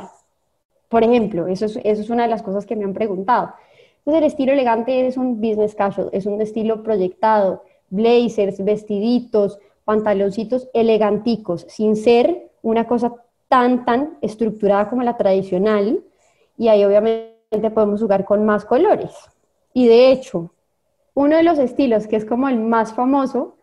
[0.92, 3.54] Por ejemplo, eso es, una de las cosas que me han preguntado.
[4.00, 10.68] Entonces, el estilo elegante es un business casual, es un estilo proyectado, blazers, vestiditos, pantaloncitos
[10.74, 13.14] eleganticos, sin ser una cosa
[13.48, 16.04] tan, tan estructurada como la tradicional.
[16.58, 19.16] Y ahí obviamente podemos jugar con más colores.
[19.74, 20.52] Y de hecho,
[21.14, 23.56] uno de los estilos que es como el más famoso,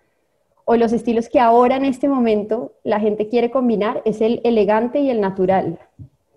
[0.65, 5.01] o los estilos que ahora en este momento la gente quiere combinar, es el elegante
[5.01, 5.79] y el natural.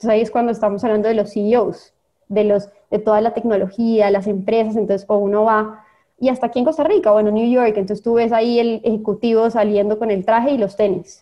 [0.01, 1.93] Entonces ahí es cuando estamos hablando de los CEOs,
[2.27, 4.75] de, los, de toda la tecnología, las empresas.
[4.75, 5.85] Entonces, o uno va
[6.19, 9.47] y hasta aquí en Costa Rica, bueno, New York, entonces tú ves ahí el ejecutivo
[9.51, 11.21] saliendo con el traje y los tenis,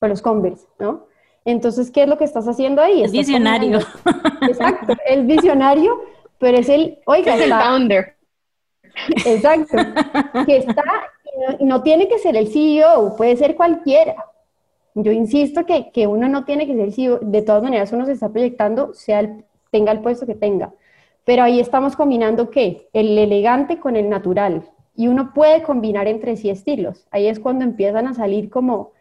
[0.00, 1.06] con los Converse, ¿no?
[1.44, 3.04] Entonces, ¿qué es lo que estás haciendo ahí?
[3.04, 3.78] Es visionario.
[4.42, 6.00] Exacto, es visionario,
[6.38, 8.16] pero es el, oiga, es el founder.
[9.24, 9.76] Exacto,
[10.46, 10.82] que está,
[11.60, 14.16] y no, tiene que ser el CEO, puede ser cualquiera.
[14.98, 18.12] Yo insisto que, que, uno no tiene que ser CEO, de todas maneras uno se
[18.12, 20.72] está proyectando, sea el, tenga el puesto que tenga.
[21.22, 22.88] Pero ahí estamos combinando qué?
[22.94, 24.62] El elegante con el natural.
[24.94, 27.06] Y uno puede combinar entre sí estilos.
[27.10, 28.92] Ahí es cuando empiezan a salir como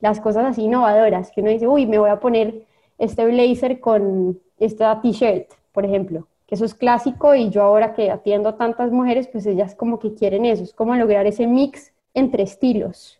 [0.00, 2.66] las cosas así innovadoras, que uno dice, uy, me voy a poner
[2.98, 8.10] este blazer con esta t-shirt, por ejemplo, que eso es clásico y yo ahora que
[8.10, 11.94] atiendo a tantas mujeres, pues ellas como que quieren eso, es como lograr ese mix
[12.12, 13.19] entre estilos.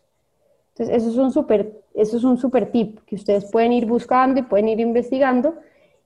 [0.71, 4.39] Entonces, eso es un súper eso es un super tip que ustedes pueden ir buscando
[4.39, 5.55] y pueden ir investigando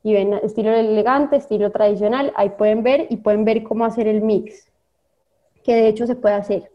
[0.04, 4.22] y ven estilo elegante, estilo tradicional, ahí pueden ver y pueden ver cómo hacer el
[4.22, 4.72] mix,
[5.64, 6.72] que de hecho se puede hacer.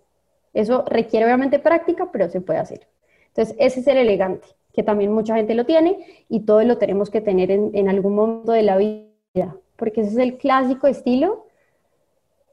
[0.52, 2.88] Eso requiere obviamente práctica, pero se puede hacer.
[3.28, 7.08] Entonces, ese es el elegante, que también mucha gente lo tiene y todos lo tenemos
[7.08, 11.46] que tener en, en algún momento de la vida, porque ese es el clásico estilo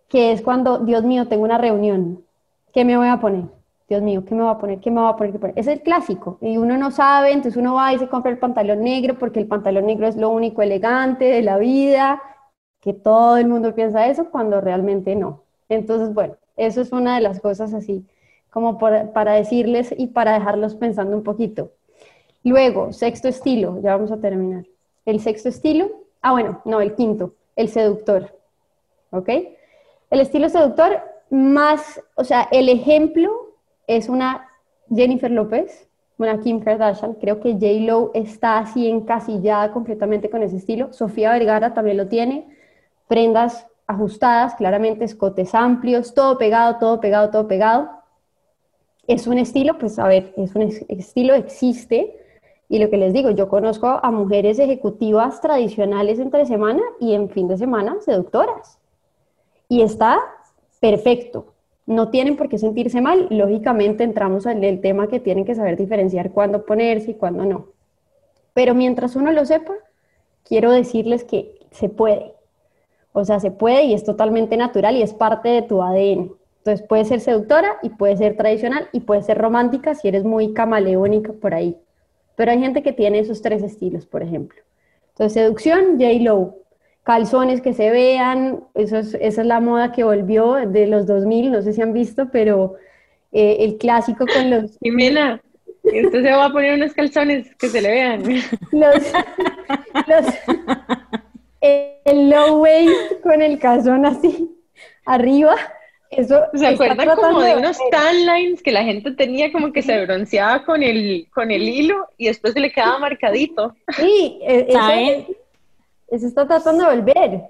[0.08, 2.23] que es cuando, Dios mío, tengo una reunión,
[2.71, 3.57] ¿qué me voy a poner?
[3.88, 4.80] Dios mío, ¿qué me va a poner?
[4.80, 5.54] ¿Qué me va a poner?
[5.56, 6.38] Es el clásico.
[6.41, 9.47] Y uno no sabe, entonces uno va y se compra el pantalón negro porque el
[9.47, 12.21] pantalón negro es lo único elegante de la vida,
[12.82, 15.43] que todo el mundo piensa eso cuando realmente no.
[15.69, 18.06] Entonces, bueno, eso es una de las cosas así,
[18.50, 21.71] como para decirles y para dejarlos pensando un poquito.
[22.43, 24.65] Luego, sexto estilo, ya vamos a terminar.
[25.06, 25.89] El sexto estilo,
[26.21, 28.34] ah, bueno, no, el quinto, el seductor.
[29.12, 29.30] ¿Ok?
[30.10, 33.46] El estilo seductor más, o sea, el ejemplo
[33.88, 34.50] es una
[34.93, 37.15] Jennifer López, una Kim Kardashian.
[37.15, 37.65] Creo que J.
[37.86, 40.93] Lo está así encasillada completamente con ese estilo.
[40.93, 42.47] Sofía Vergara también lo tiene.
[43.08, 47.89] Prendas ajustadas, claramente escotes amplios, todo pegado, todo pegado, todo pegado.
[49.08, 52.19] Es un estilo, pues a ver, es un estilo, existe.
[52.67, 57.30] Y lo que les digo, yo conozco a mujeres ejecutivas tradicionales entre semana y en
[57.30, 58.80] fin de semana seductoras.
[59.69, 60.19] Y está
[60.82, 61.54] perfecto
[61.88, 63.28] no tienen por qué sentirse mal.
[63.32, 67.69] Lógicamente entramos en el tema que tienen que saber diferenciar cuándo ponerse y cuándo no.
[68.54, 69.73] Pero mientras uno lo sepa,
[70.43, 72.34] quiero decirles que se puede.
[73.13, 76.34] O sea, se puede y es totalmente natural y es parte de tu ADN.
[76.58, 80.54] Entonces puede ser seductora y puede ser tradicional y puede ser romántica si eres muy
[80.54, 81.78] camaleónica por ahí.
[82.36, 84.60] Pero hay gente que tiene esos tres estilos, por ejemplo.
[85.10, 86.58] Entonces, seducción, J-Lo
[87.08, 91.62] calzones que se vean, eso esa es la moda que volvió de los 2000, no
[91.62, 92.76] sé si han visto, pero
[93.32, 94.78] eh, el clásico con los...
[94.84, 95.41] Jimena,
[95.84, 98.24] usted se va a poner unos calzones que se le vean.
[98.74, 99.04] Los,
[101.62, 104.54] el low waist con el calzón así
[105.06, 105.56] arriba.
[106.10, 110.06] Eso ¿Se acuerdan como de, unos tan lines que la gente tenía como que se
[110.06, 113.76] bronceaba con el, con el hilo y después se le quedaba marcadito?
[113.96, 115.26] Sí, e,
[116.10, 117.41] eso está tratando de volver.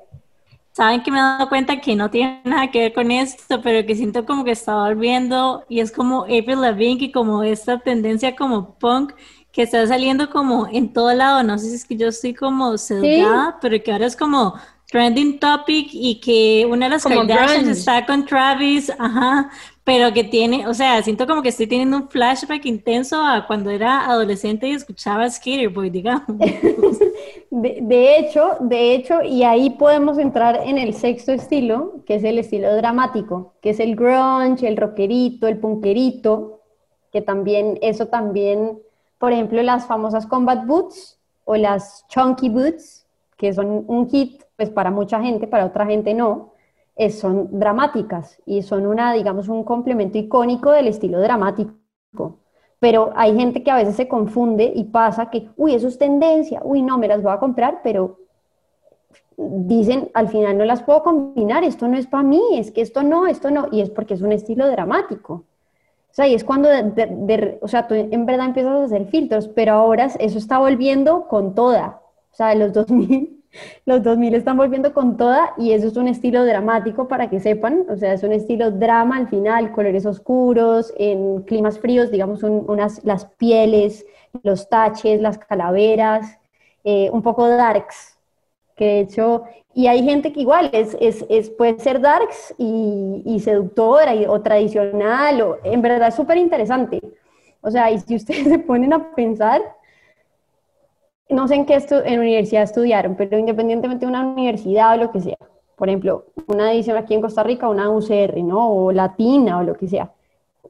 [0.71, 3.85] Saben que me he dado cuenta que no tiene nada que ver con esto, pero
[3.87, 8.35] que siento como que está volviendo y es como April Lavigne y como esta tendencia
[8.35, 9.13] como punk
[9.51, 11.41] que está saliendo como en todo lado.
[11.41, 14.53] No sé si es que yo estoy como sedada, pero que ahora es como
[14.91, 19.49] trending topic y que una de las como Kardashians está con Travis, ajá,
[19.83, 23.69] pero que tiene, o sea, siento como que estoy teniendo un flashback intenso a cuando
[23.69, 26.27] era adolescente y escuchaba Skater Boy, digamos.
[27.49, 32.39] De, hecho, de hecho, y ahí podemos entrar en el sexto estilo, que es el
[32.39, 36.61] estilo dramático, que es el grunge, el rockerito, el punkerito,
[37.11, 38.79] que también, eso también,
[39.17, 43.07] por ejemplo, las famosas combat boots o las chunky boots,
[43.37, 46.53] que son un hit, pues para mucha gente, para otra gente no,
[47.09, 52.39] son dramáticas y son una, digamos, un complemento icónico del estilo dramático.
[52.79, 56.61] Pero hay gente que a veces se confunde y pasa que, uy, eso es tendencia,
[56.63, 58.19] uy, no, me las voy a comprar, pero
[59.35, 63.03] dicen, al final no las puedo combinar, esto no es para mí, es que esto
[63.03, 65.33] no, esto no, y es porque es un estilo dramático.
[65.33, 66.69] O sea, y es cuando,
[67.61, 71.53] o sea, tú en verdad empiezas a hacer filtros, pero ahora eso está volviendo con
[71.53, 72.01] toda.
[72.31, 73.36] O sea, de los 2000
[73.85, 77.85] los 2000 están volviendo con toda y eso es un estilo dramático para que sepan,
[77.89, 83.03] o sea, es un estilo drama al final, colores oscuros, en climas fríos, digamos, unas,
[83.05, 84.05] las pieles,
[84.43, 86.39] los taches, las calaveras,
[86.83, 88.17] eh, un poco darks,
[88.75, 89.43] que de hecho,
[89.73, 95.41] y hay gente que igual es, es, puede ser darks y, y seductora o tradicional,
[95.41, 96.99] o, en verdad es súper interesante.
[97.61, 99.61] O sea, y si ustedes se ponen a pensar,
[101.29, 105.21] no sé en qué en universidad estudiaron, pero independientemente de una universidad o lo que
[105.21, 105.37] sea,
[105.75, 108.71] por ejemplo, una edición aquí en Costa Rica, una UCR, ¿no?
[108.71, 110.11] O latina o lo que sea.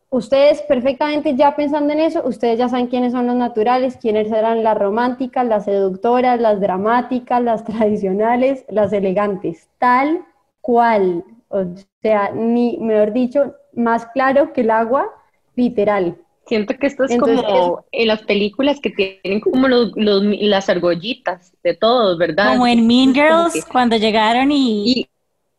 [0.10, 4.64] Ustedes perfectamente ya pensando en eso, ustedes ya saben quiénes son los naturales, quiénes serán
[4.64, 10.26] las románticas, las seductoras, las dramáticas, las tradicionales, las elegantes, tal
[10.62, 11.24] cual.
[11.50, 11.64] O
[12.02, 15.10] sea, ni, mejor dicho, más claro que el agua,
[15.56, 16.18] literal.
[16.48, 21.74] Siento que esto es como en las películas que tienen como los, las argollitas de
[21.74, 22.54] todos, ¿verdad?
[22.54, 25.10] Como en Mean Girls, cuando llegaron y,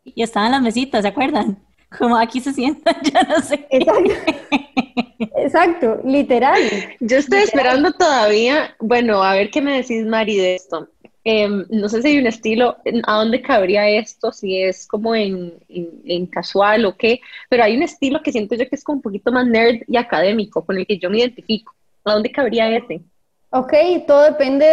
[0.04, 1.58] y, estaban las mesitas, ¿se acuerdan?
[1.96, 3.66] Como aquí se sientan, ya no sé.
[5.36, 6.60] Exacto, literal.
[7.00, 10.88] Yo estoy esperando todavía, bueno, a ver qué me decís, Mari, de esto.
[11.24, 15.52] Em, no sé si hay un estilo, a dónde cabría esto, si es como en,
[16.30, 19.32] casual o qué, pero hay un estilo que siento yo que es como un poquito
[19.32, 21.74] más nerd y académico, con el que yo me identifico.
[22.04, 23.02] ¿A dónde cabría ese?
[23.50, 23.72] Ok,
[24.06, 24.66] todo depende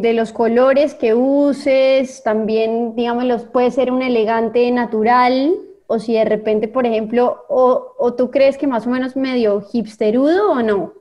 [0.00, 5.54] de, los colores que uses, también, digamos, puede ser un elegante natural,
[5.86, 9.64] o si de repente, por ejemplo, o, o tú crees que más o menos medio
[9.72, 10.92] hipsterudo o no.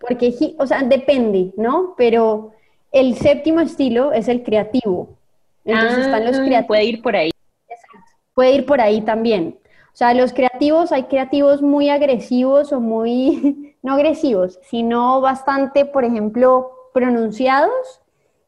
[0.00, 1.94] Porque, o sea, depende, ¿no?
[1.96, 2.52] Pero
[2.96, 5.18] el séptimo estilo es el creativo.
[5.66, 6.66] Entonces están los ah, creativos.
[6.66, 7.30] Puede ir por ahí.
[7.68, 7.98] Exacto.
[8.32, 9.58] Puede ir por ahí también.
[9.92, 16.04] O sea, los creativos, hay creativos muy agresivos o muy, no agresivos, sino bastante, por
[16.04, 18.00] ejemplo, pronunciados,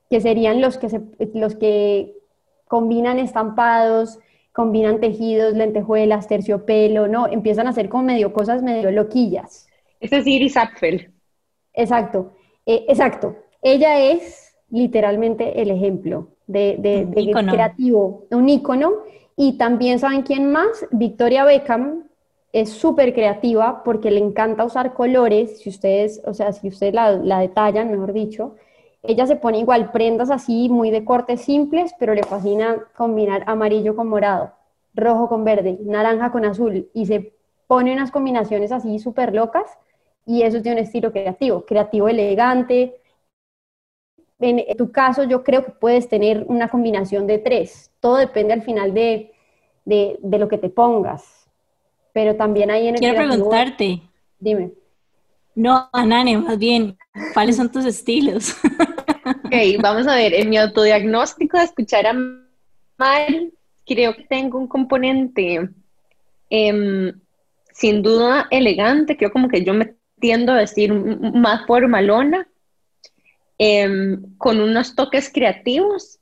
[0.09, 1.01] que serían los que,
[1.35, 2.15] los que
[2.67, 4.19] combinan estampados,
[4.53, 7.27] combinan tejidos, lentejuelas, terciopelo, ¿no?
[7.27, 9.69] Empiezan a hacer como medio cosas medio loquillas.
[10.01, 11.13] Este es Iris Apfel.
[11.75, 12.33] Exacto,
[12.65, 13.37] eh, exacto.
[13.69, 18.93] Ella es literalmente el ejemplo de, de, creativo, un ícono.
[19.37, 22.05] Y también saben quién más, Victoria Beckham
[22.53, 27.13] es súper creativa porque le encanta usar colores, si ustedes, o sea, si ustedes la,
[27.13, 28.57] la detallan, mejor dicho,
[29.03, 33.95] ella se pone igual prendas así, muy de cortes simples, pero le fascina combinar amarillo
[33.95, 34.55] con morado,
[34.95, 37.35] rojo con verde, naranja con azul, y se
[37.67, 39.79] pone unas combinaciones así súper locas,
[40.27, 42.97] y eso tiene un estilo creativo, creativo elegante,
[44.41, 47.91] en tu caso yo creo que puedes tener una combinación de tres.
[48.01, 49.33] Todo depende al final de,
[49.85, 51.49] lo que te pongas.
[52.13, 54.01] Pero también hay en el Quiero preguntarte.
[54.39, 54.73] Dime.
[55.55, 56.97] No, Anane, más bien,
[57.35, 58.57] ¿cuáles son tus estilos?
[59.45, 60.35] ok, vamos a ver.
[60.35, 62.13] En mi autodiagnóstico de escuchar a
[62.97, 63.53] Mal,
[63.87, 65.69] creo que tengo un componente
[66.51, 67.13] em,
[67.73, 69.17] sin duda elegante.
[69.17, 72.49] Creo como que yo me tiendo a decir más formalona
[73.61, 76.21] Em, con unos toques creativos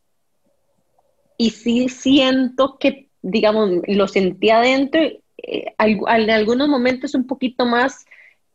[1.36, 8.06] y sí siento que, digamos, lo sentí adentro, eh, en algunos momentos un poquito más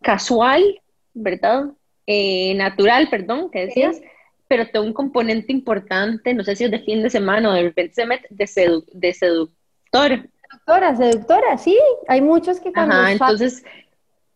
[0.02, 0.82] casual,
[1.14, 1.66] ¿verdad?
[2.08, 4.02] Eh, natural, perdón, que decías,
[4.48, 7.62] pero tengo un componente importante, no sé si es de fin de semana o de
[7.62, 8.50] repente se mete, de,
[8.94, 10.28] de seductor.
[10.50, 11.78] Seductora, seductora, sí,
[12.08, 13.64] hay muchos que cuando Ajá, entonces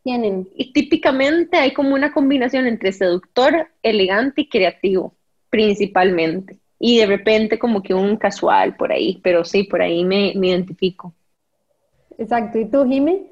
[0.06, 0.48] tienen.
[0.56, 5.16] Y típicamente hay como una combinación entre seductor, elegante y creativo,
[5.50, 6.60] principalmente.
[6.78, 11.12] Y de repente como que un casual por ahí, pero sí, por ahí me, identifico.
[12.20, 12.60] Exacto.
[12.60, 13.26] ¿Y tú, Jimmy?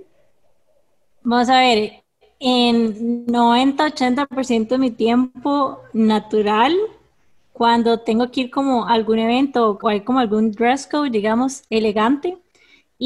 [1.21, 1.91] Vamos a ver,
[2.39, 6.76] en 90-80% de mi tiempo natural,
[7.51, 11.65] cuando tengo que ir como a algún evento o hay como algún dress code, digamos,
[11.69, 12.39] elegante,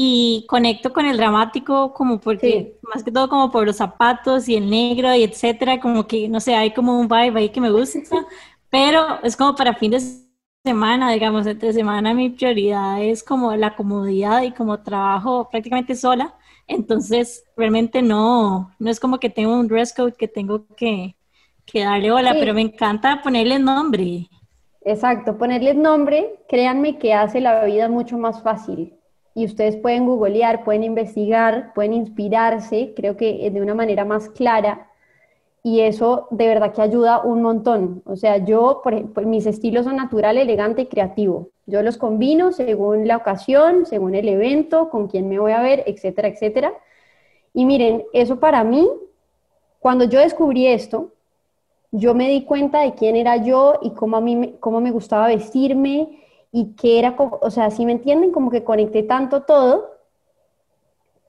[0.00, 4.54] y conecto con el dramático como porque, más que todo como por los zapatos y
[4.54, 7.72] el negro y etcétera, como que, no sé, hay como un vibe ahí que me
[7.72, 7.98] gusta,
[8.70, 10.00] pero es como para fin de
[10.64, 16.32] semana, digamos, entre semana mi prioridad es como la comodidad y como trabajo prácticamente sola,
[16.68, 21.16] entonces realmente no, no es como que tengo un dress code que tengo que,
[21.66, 24.28] que darle bola, pero me encanta ponerle nombre.
[24.82, 28.97] Exacto, ponerle nombre, créanme que hace la vida mucho más fácil
[29.38, 34.90] y ustedes pueden googlear, pueden investigar, pueden inspirarse, creo que de una manera más clara
[35.62, 38.02] y eso de verdad que ayuda un montón.
[38.04, 41.50] O sea, yo, por ejemplo, mis estilos son natural, elegante y creativo.
[41.66, 45.84] Yo los combino según la ocasión, según el evento, con quién me voy a ver,
[45.86, 46.72] etcétera, etcétera.
[47.54, 48.88] Y miren, eso para mí,
[49.78, 51.12] cuando yo descubrí esto,
[51.92, 55.28] yo me di cuenta de quién era yo y cómo a mí cómo me gustaba
[55.28, 56.17] vestirme
[56.50, 59.98] y que era, o sea, si me entienden, como que conecté tanto todo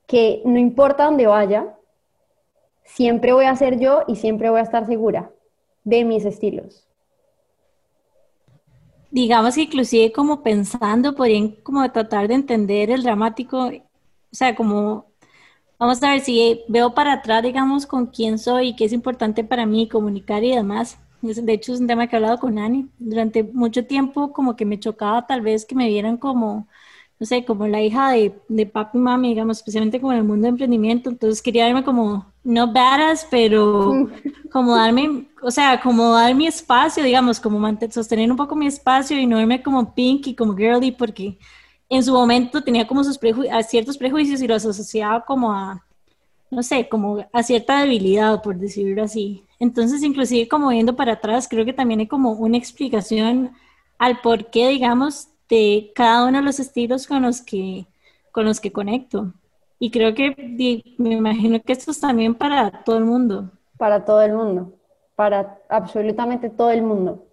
[0.08, 1.76] que no importa dónde vaya,
[2.84, 5.32] siempre voy a ser yo y siempre voy a estar segura
[5.84, 6.88] de mis estilos.
[9.12, 13.72] Digamos que inclusive como pensando, podrían como tratar de entender el dramático, o
[14.32, 15.06] sea, como,
[15.78, 19.44] vamos a ver si veo para atrás, digamos, con quién soy y qué es importante
[19.44, 22.88] para mí comunicar y demás de hecho, es un tema que he hablado con Ani.
[22.98, 26.68] Durante mucho tiempo, como que me chocaba tal vez que me vieran como,
[27.20, 30.24] no sé, como la hija de, de papi y mami, digamos, especialmente como en el
[30.24, 31.10] mundo de emprendimiento.
[31.10, 34.10] Entonces quería verme como, no badass, pero
[34.52, 37.60] como darme, o sea, como dar mi espacio, digamos, como
[37.92, 41.38] sostener un poco mi espacio y no verme como pink y como girly, porque
[41.90, 43.20] en su momento tenía como sus
[43.68, 45.86] ciertos prejuicios y los asociaba como a,
[46.52, 49.44] no sé, como a cierta debilidad, por decirlo así.
[49.60, 53.52] Entonces, inclusive como viendo para atrás, creo que también hay como una explicación
[53.98, 57.86] al por qué, digamos, de cada uno de los estilos con los que,
[58.32, 59.34] con los que conecto.
[59.80, 60.36] Y creo que
[60.98, 63.50] me imagino que esto es también para todo el mundo.
[63.78, 64.74] Para todo el mundo,
[65.16, 67.26] para absolutamente todo el mundo.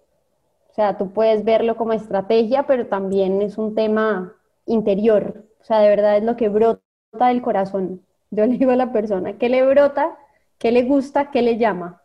[0.75, 4.33] sea, tú puedes verlo como estrategia, pero también es un tema
[4.65, 5.43] interior.
[5.61, 8.01] O sea, de verdad es lo que brota del corazón.
[8.31, 10.17] Yo le digo a la persona, ¿qué le brota?
[10.57, 11.31] ¿Qué le gusta?
[11.31, 12.01] ¿Qué le llama?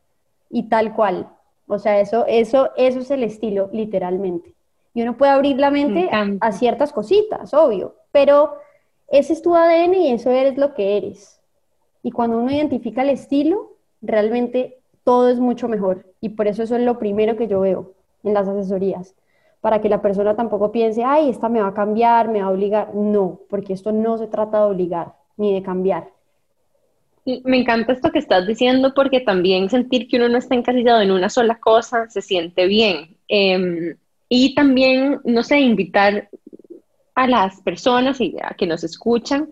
[0.52, 1.28] Y tal cual.
[1.66, 4.54] O sea, eso, eso, eso es el estilo, literalmente.
[4.94, 8.58] Y uno puede abrir la mente a ciertas cositas, obvio, pero
[9.08, 11.40] ese es tu ADN y eso eres lo que eres.
[12.02, 16.06] Y cuando uno identifica el estilo, realmente todo es mucho mejor.
[16.20, 17.92] Y por eso eso es lo primero que yo veo
[18.22, 19.14] en las asesorías.
[19.60, 22.50] Para que la persona tampoco piense, ay, esta me va a cambiar, me va a
[22.50, 22.94] obligar.
[22.94, 26.08] No, porque esto no se trata de obligar ni de cambiar.
[27.24, 31.12] Me encanta esto que estás diciendo porque también sentir que uno no está encasillado en
[31.12, 33.16] una sola cosa se siente bien.
[33.28, 33.96] Em,
[34.28, 36.28] y también, no sé, invitar
[37.14, 39.48] a las personas y a que nos escuchan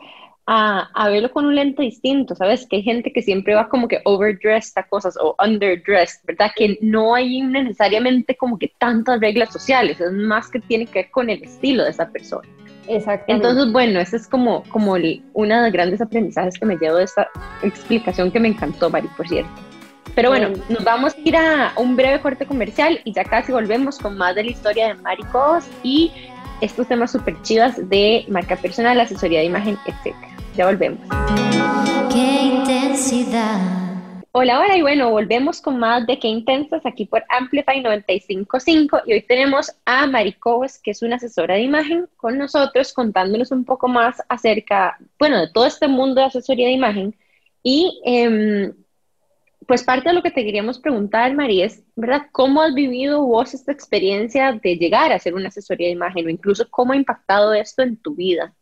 [0.47, 2.67] a, verlo con un lente distinto, ¿sabes?
[2.67, 6.51] Que hay gente que siempre va como que overdressed a cosas o underdressed, ¿verdad?
[6.57, 11.11] Que no hay necesariamente como que tantas reglas sociales, es más que tiene que ver
[11.11, 12.49] con el estilo de esa persona.
[12.89, 13.25] Exacto.
[13.29, 17.05] Entonces, bueno, ese es como, como uno de los grandes aprendizajes que me llevo de
[17.05, 17.29] esta
[17.63, 19.51] explicación que me encantó, Mari, por cierto.
[20.15, 23.99] Pero bueno, nos vamos a ir a un breve corte comercial y ya casi volvemos
[23.99, 26.11] con más de la historia de Maricos y
[26.61, 30.15] estos temas súper chivas de marca personal, asesoría de imagen, etc.
[30.57, 31.01] Ya volvemos.
[32.13, 33.90] Qué intensidad.
[34.33, 39.15] Hola, hola, y bueno, volvemos con más de Qué Intensas aquí por Amplify 955 y
[39.15, 43.89] hoy tenemos a Maricos, que es una asesora de imagen, con nosotros contándonos un poco
[43.89, 47.17] más acerca, bueno, de todo este mundo de asesoría de imagen
[47.65, 48.73] y em,
[49.67, 52.29] pues parte de lo que te queríamos preguntar, María, es, ¿verdad?
[52.31, 56.31] ¿Cómo has vivido vos esta experiencia de llegar a ser una asesoría de imagen o
[56.31, 58.55] incluso cómo ha impactado esto en tu vida?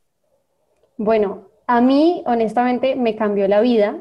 [0.97, 3.99] Bueno, a mí, honestamente, me cambió la vida.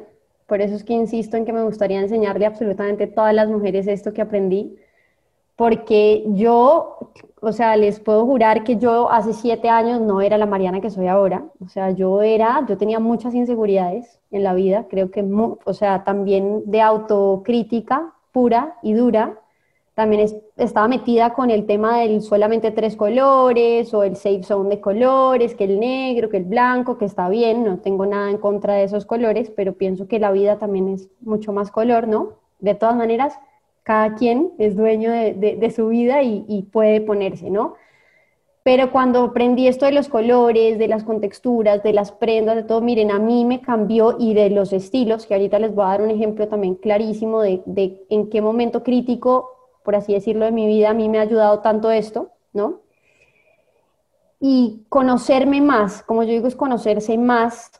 [0.48, 3.88] Por eso es que insisto en que me gustaría enseñarle absolutamente a todas las mujeres
[3.88, 4.78] esto que aprendí.
[5.56, 10.46] Porque yo, o sea, les puedo jurar que yo hace siete años no era la
[10.46, 11.46] Mariana que soy ahora.
[11.64, 14.88] O sea, yo era, yo tenía muchas inseguridades en la vida.
[14.90, 15.24] Creo que,
[15.66, 19.40] o sea, también de autocrítica pura y dura
[19.98, 24.80] también estaba metida con el tema del solamente tres colores o el safe zone de
[24.80, 28.76] colores, que el negro, que el blanco, que está bien, no tengo nada en contra
[28.76, 32.34] de esos colores, pero pienso que la vida también es mucho más color, ¿no?
[32.60, 33.40] De todas maneras,
[33.82, 37.74] cada quien es dueño de, su vida y, y, puede ponerse, ¿no?
[38.62, 42.82] Pero cuando aprendí esto de los colores, de las contexturas, de las prendas, de todo,
[42.82, 46.04] miren, a mí me cambió y de los estilos, que ahorita les voy a dar
[46.04, 49.57] un ejemplo también clarísimo de, de en qué momento crítico
[49.88, 52.82] por así decirlo, de mi vida, a mí me ha ayudado tanto esto, ¿no?
[54.38, 57.72] Y conocerme más, como yo digo, es conocerse más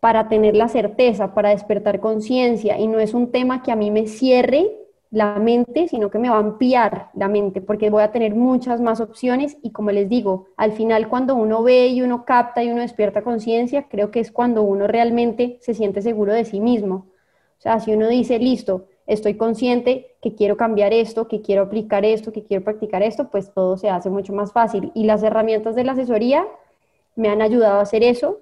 [0.00, 3.92] para tener la certeza, para despertar conciencia, y no es un tema que a mí
[3.92, 4.68] me cierre
[5.12, 8.80] la mente, sino que me va a ampliar la mente, porque voy a tener muchas
[8.80, 12.70] más opciones y como les digo, al final cuando uno ve y uno capta y
[12.72, 17.06] uno despierta conciencia, creo que es cuando uno realmente se siente seguro de sí mismo.
[17.58, 22.04] O sea, si uno dice, listo, estoy consciente que quiero cambiar esto, que quiero aplicar
[22.04, 24.90] esto, que quiero practicar esto, pues todo se hace mucho más fácil.
[24.94, 26.46] Y las herramientas de la asesoría
[27.16, 28.40] me han ayudado a hacer eso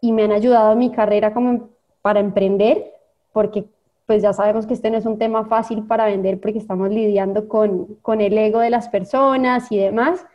[0.00, 1.68] y me han ayudado a mi carrera como
[2.02, 2.92] para emprender,
[3.32, 3.64] porque
[4.06, 7.46] pues ya sabemos que este no es un tema fácil para vender porque estamos lidiando
[7.46, 10.26] con, con el ego de las personas y demás,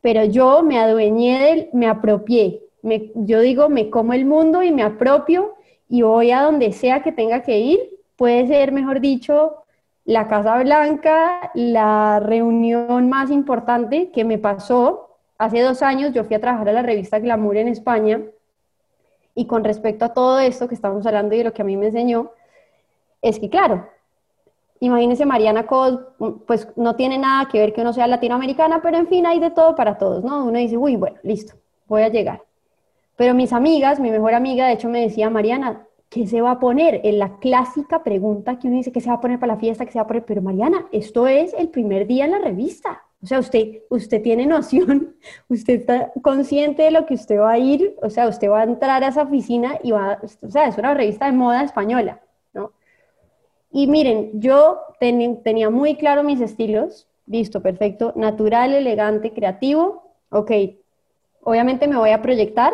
[0.00, 4.72] pero yo me adueñé del, me apropié, me, yo digo, me como el mundo y
[4.72, 5.54] me apropio
[5.88, 9.64] y voy a donde sea que tenga que ir puede ser, mejor dicho,
[10.04, 15.16] la Casa Blanca, la reunión más importante que me pasó.
[15.38, 18.20] Hace dos años yo fui a trabajar a la revista Glamour en España
[19.34, 21.78] y con respecto a todo esto que estamos hablando y de lo que a mí
[21.78, 22.32] me enseñó,
[23.22, 23.88] es que claro,
[24.80, 26.00] imagínense Mariana Cole,
[26.46, 29.50] pues no tiene nada que ver que uno sea latinoamericana, pero en fin hay de
[29.50, 30.44] todo para todos, ¿no?
[30.44, 31.54] Uno dice, uy, bueno, listo,
[31.86, 32.42] voy a llegar.
[33.16, 36.60] Pero mis amigas, mi mejor amiga, de hecho me decía, Mariana, ¿qué se va a
[36.60, 37.00] poner?
[37.04, 39.86] En la clásica pregunta que uno dice, ¿qué se va a poner para la fiesta?
[39.86, 40.24] ¿Qué se va a poner?
[40.26, 43.02] Pero Mariana, esto es el primer día en la revista.
[43.22, 45.14] O sea, usted, usted tiene noción,
[45.48, 48.64] usted está consciente de lo que usted va a ir, o sea, usted va a
[48.64, 52.20] entrar a esa oficina y va, o sea, es una revista de moda española,
[52.54, 52.72] ¿no?
[53.70, 60.50] Y miren, yo tenía muy claro mis estilos, listo, perfecto, natural, elegante, creativo, ok,
[61.42, 62.72] obviamente me voy a proyectar,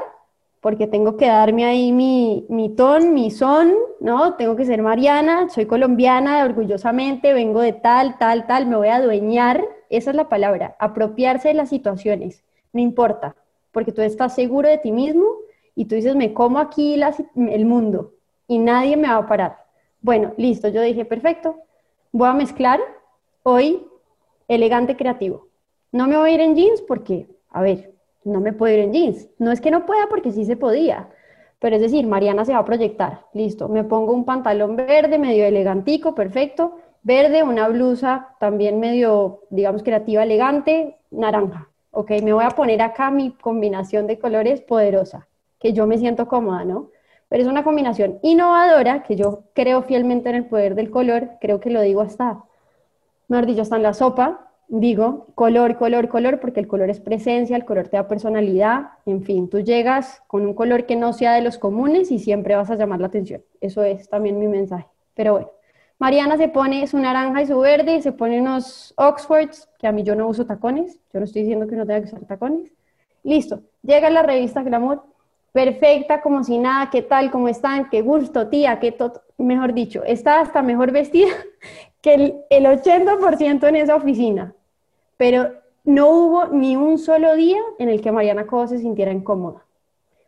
[0.60, 4.34] porque tengo que darme ahí mi, mi ton, mi son, ¿no?
[4.34, 8.96] Tengo que ser Mariana, soy colombiana, orgullosamente, vengo de tal, tal, tal, me voy a
[8.96, 13.36] adueñar, esa es la palabra, apropiarse de las situaciones, no importa,
[13.70, 15.26] porque tú estás seguro de ti mismo
[15.74, 17.00] y tú dices, me como aquí
[17.36, 18.14] el mundo
[18.48, 19.64] y nadie me va a parar.
[20.00, 21.56] Bueno, listo, yo dije, perfecto,
[22.12, 22.80] voy a mezclar
[23.42, 23.86] hoy
[24.48, 25.48] elegante creativo.
[25.92, 27.95] No me voy a ir en jeans porque, a ver,
[28.26, 29.28] no me puedo ir en jeans.
[29.38, 31.08] No es que no pueda porque sí se podía.
[31.60, 33.22] Pero es decir, Mariana se va a proyectar.
[33.32, 36.76] Listo, me pongo un pantalón verde, medio elegantico, perfecto.
[37.02, 41.68] Verde, una blusa también medio, digamos, creativa, elegante, naranja.
[41.92, 45.28] Ok, me voy a poner acá mi combinación de colores poderosa,
[45.60, 46.90] que yo me siento cómoda, ¿no?
[47.28, 51.60] Pero es una combinación innovadora, que yo creo fielmente en el poder del color, creo
[51.60, 52.44] que lo digo hasta,
[53.28, 57.56] mejor dicho, hasta en la sopa, digo color, color, color, porque el color es presencia,
[57.56, 61.34] el color te da personalidad, en fin, tú llegas con un color que no sea
[61.34, 63.42] de los comunes y siempre vas a llamar la atención.
[63.60, 64.86] Eso es también mi mensaje.
[65.14, 65.50] Pero bueno,
[65.98, 70.02] Mariana se pone su naranja y su verde, se pone unos Oxfords, que a mí
[70.02, 72.72] yo no uso tacones, yo no estoy diciendo que no tenga que usar tacones.
[73.22, 75.02] Listo, llega la revista Glamour,
[75.52, 77.30] perfecta, como si nada, ¿qué tal?
[77.30, 77.88] ¿Cómo están?
[77.88, 78.78] ¿Qué gusto, tía?
[78.78, 79.22] ¿Qué todo?
[79.38, 81.28] Mejor dicho, está hasta mejor vestida
[82.02, 84.54] que el, el 80% en esa oficina
[85.16, 85.52] pero
[85.84, 89.64] no hubo ni un solo día en el que Mariana Cobo se sintiera incómoda,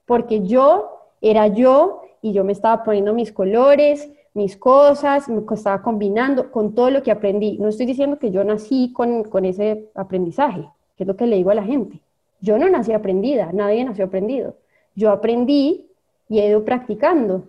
[0.06, 5.82] porque yo era yo y yo me estaba poniendo mis colores, mis cosas, me estaba
[5.82, 7.58] combinando con todo lo que aprendí.
[7.58, 11.36] No estoy diciendo que yo nací con, con ese aprendizaje, que es lo que le
[11.36, 12.00] digo a la gente.
[12.40, 14.54] Yo no nací aprendida, nadie nació aprendido.
[14.94, 15.90] Yo aprendí
[16.28, 17.44] y he ido practicando,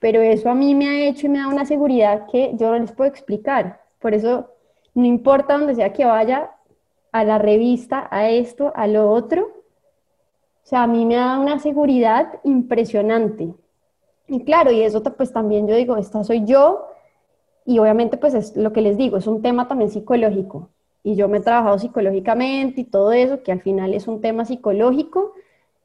[0.00, 2.78] pero eso a mí me ha hecho y me da una seguridad que yo no
[2.78, 3.80] les puedo explicar.
[4.00, 4.50] Por eso,
[4.94, 6.50] no importa donde sea que vaya,
[7.14, 9.42] a la revista, a esto, a lo otro.
[9.44, 13.54] O sea, a mí me da una seguridad impresionante.
[14.26, 16.88] Y claro, y eso pues también yo digo, esta soy yo,
[17.64, 20.70] y obviamente pues es lo que les digo, es un tema también psicológico.
[21.04, 24.44] Y yo me he trabajado psicológicamente y todo eso, que al final es un tema
[24.44, 25.34] psicológico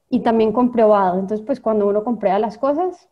[0.10, 1.20] y también comprobado.
[1.20, 3.08] Entonces, pues cuando uno comprueba las cosas,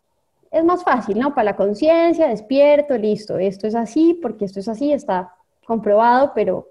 [0.50, 1.36] es más fácil, ¿no?
[1.36, 5.36] Para la conciencia, despierto, listo, esto es así, porque esto es así, está
[5.68, 6.70] comprobado, pero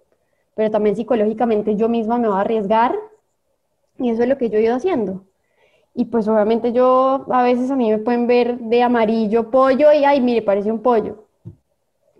[0.57, 2.96] pero también psicológicamente yo misma me voy a arriesgar
[3.98, 5.22] y eso es lo que yo he ido haciendo.
[5.94, 10.04] Y pues obviamente yo, a veces a mí me pueden ver de amarillo pollo y,
[10.04, 11.24] ay, mire, parece un pollo.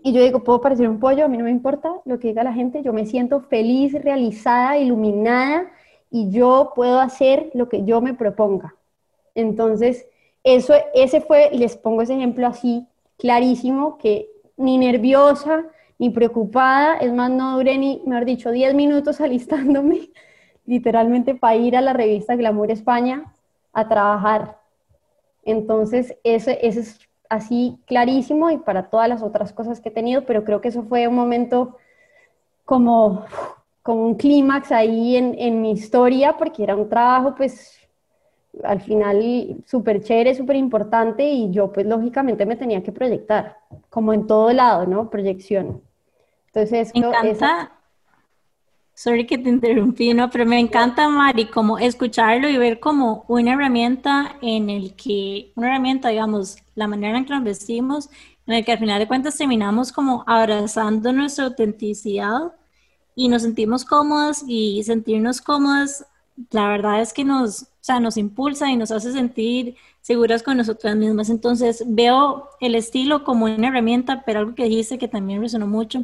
[0.03, 2.43] Y yo digo, puedo parecer un pollo, a mí no me importa lo que diga
[2.43, 5.71] la gente, yo me siento feliz, realizada, iluminada
[6.11, 8.75] y yo puedo hacer lo que yo me proponga.
[9.33, 10.05] Entonces,
[10.43, 12.85] eso, ese fue, les pongo ese ejemplo así,
[13.17, 15.65] clarísimo, que ni nerviosa,
[15.99, 20.09] ni preocupada, es más, no duré ni, mejor dicho, 10 minutos alistándome
[20.65, 23.33] literalmente para ir a la revista Glamour España
[23.73, 24.59] a trabajar.
[25.43, 30.25] Entonces, ese, ese es así clarísimo y para todas las otras cosas que he tenido,
[30.25, 31.77] pero creo que eso fue un momento
[32.65, 33.25] como,
[33.81, 37.77] como un clímax ahí en, en mi historia, porque era un trabajo pues
[38.63, 43.57] al final súper chévere, súper importante y yo pues lógicamente me tenía que proyectar,
[43.89, 45.09] como en todo lado, ¿no?
[45.09, 45.86] Proyección.
[46.57, 47.71] Entonces, me encanta,
[48.95, 50.29] sorry que te interrumpí, ¿no?
[50.31, 55.67] Pero me encanta, Mari, como escucharlo y ver como una herramienta en el que, una
[55.67, 58.09] herramienta, digamos, la manera en que nos vestimos,
[58.47, 62.53] en el que al final de cuentas terminamos como abrazando nuestra autenticidad
[63.15, 66.05] y nos sentimos cómodos y sentirnos cómodos,
[66.49, 70.57] la verdad es que nos, o sea, nos impulsa y nos hace sentir seguras con
[70.57, 71.29] nosotras mismas.
[71.29, 76.03] Entonces veo el estilo como una herramienta, pero algo que dijiste que también resonó mucho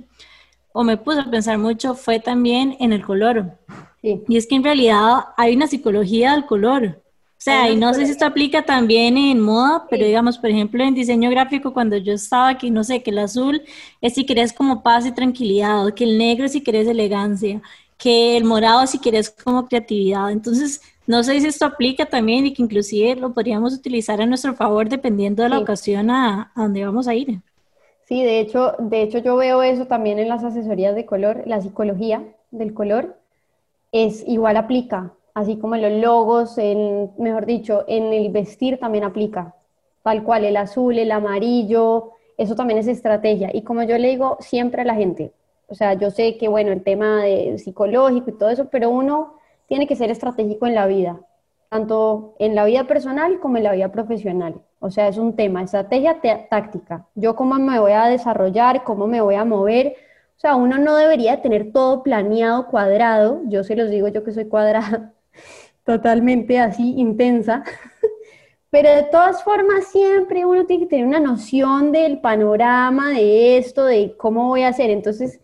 [0.73, 3.57] o me puse a pensar mucho fue también en el color.
[4.01, 6.99] Y es que en realidad hay una psicología del color.
[7.37, 10.83] O sea, y no sé si esto aplica también en moda, pero digamos, por ejemplo,
[10.83, 13.61] en diseño gráfico, cuando yo estaba aquí, no sé, que el azul
[14.01, 17.61] es si querés como paz y tranquilidad, que el negro si querés elegancia,
[17.97, 20.31] que el morado si querés como creatividad.
[20.31, 24.53] Entonces, no sé si esto aplica también y que inclusive lo podríamos utilizar a nuestro
[24.55, 27.41] favor dependiendo de la ocasión a, a donde vamos a ir.
[28.13, 31.61] Sí, de hecho, de hecho yo veo eso también en las asesorías de color, la
[31.61, 33.17] psicología del color
[33.91, 39.03] es igual aplica, así como en los logos, en, mejor dicho, en el vestir también
[39.03, 39.55] aplica,
[40.03, 43.49] tal cual el azul, el amarillo, eso también es estrategia.
[43.51, 45.33] Y como yo le digo siempre a la gente,
[45.67, 49.39] o sea, yo sé que, bueno, el tema de psicológico y todo eso, pero uno
[49.65, 51.19] tiene que ser estratégico en la vida,
[51.69, 54.61] tanto en la vida personal como en la vida profesional.
[54.83, 56.19] O sea, es un tema, estrategia
[56.49, 57.07] táctica.
[57.15, 59.95] Yo cómo me voy a desarrollar, cómo me voy a mover.
[60.35, 63.43] O sea, uno no debería tener todo planeado, cuadrado.
[63.45, 65.13] Yo se los digo yo que soy cuadrada,
[65.85, 67.63] totalmente así, intensa.
[68.71, 73.85] Pero de todas formas, siempre uno tiene que tener una noción del panorama, de esto,
[73.85, 74.89] de cómo voy a hacer.
[74.89, 75.39] Entonces,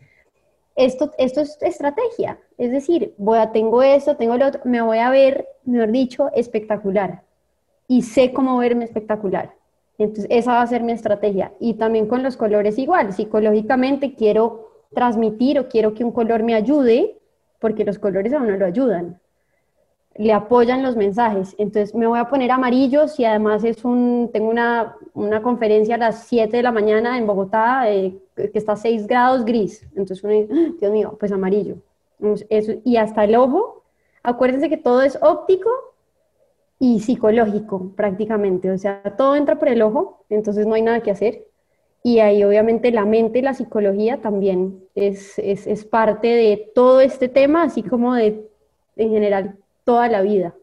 [0.75, 2.41] esto, esto es estrategia.
[2.57, 6.29] Es decir, voy a, tengo esto, tengo lo otro, me voy a ver, mejor dicho,
[6.33, 7.23] espectacular
[7.89, 9.55] y sé cómo verme espectacular.
[9.97, 11.51] Entonces, esa va a ser mi estrategia.
[11.59, 13.11] Y también con los colores igual.
[13.11, 17.17] Psicológicamente quiero transmitir o quiero que un color me ayude
[17.59, 19.19] porque los colores a uno lo ayudan,
[20.15, 21.55] le apoyan los mensajes.
[21.57, 25.97] Entonces me voy a poner amarillos y además es un, tengo una, una conferencia a
[25.97, 29.85] las 7 de la mañana en Bogotá eh, que está a 6 grados gris.
[29.95, 30.71] Entonces ¡Ah!
[30.79, 31.77] Dios mío, pues amarillo.
[32.49, 33.83] Eso, y hasta el ojo,
[34.21, 35.69] acuérdense que todo es óptico
[36.79, 38.71] y psicológico prácticamente.
[38.71, 41.45] O sea, todo entra por el ojo, entonces no hay nada que hacer.
[42.01, 47.01] Y ahí obviamente la mente y la psicología también es, es, es parte de todo
[47.01, 48.47] este tema, así como de
[48.95, 50.53] en general toda la vida.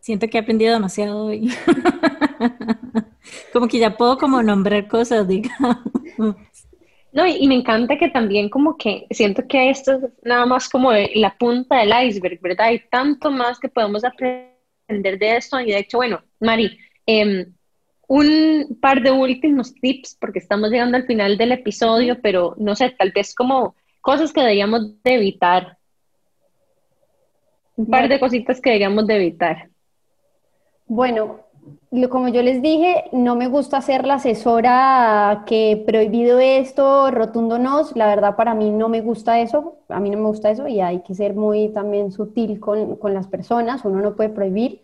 [0.00, 1.48] Siento que he aprendido demasiado hoy.
[3.52, 5.76] como que ya puedo como nombrar cosas, digamos.
[7.12, 10.90] No, y, me encanta que también como que siento que esto es nada más como
[11.14, 12.68] la punta del iceberg, ¿verdad?
[12.68, 14.51] Hay tanto más que podemos aprender
[15.00, 17.46] de esto y de hecho, bueno, Mari, eh,
[18.08, 22.90] un par de últimos tips, porque estamos llegando al final del episodio, pero no sé,
[22.90, 25.78] tal vez como cosas que deberíamos de evitar.
[27.76, 29.70] Un par de cositas que deberíamos de evitar.
[30.86, 31.40] Bueno,
[32.08, 37.82] como yo les dije, no me gusta ser la asesora que prohibido esto, rotundo no.
[37.94, 39.76] La verdad, para mí no me gusta eso.
[39.88, 43.14] A mí no me gusta eso y hay que ser muy también sutil con, con
[43.14, 43.84] las personas.
[43.84, 44.80] Uno no puede prohibir.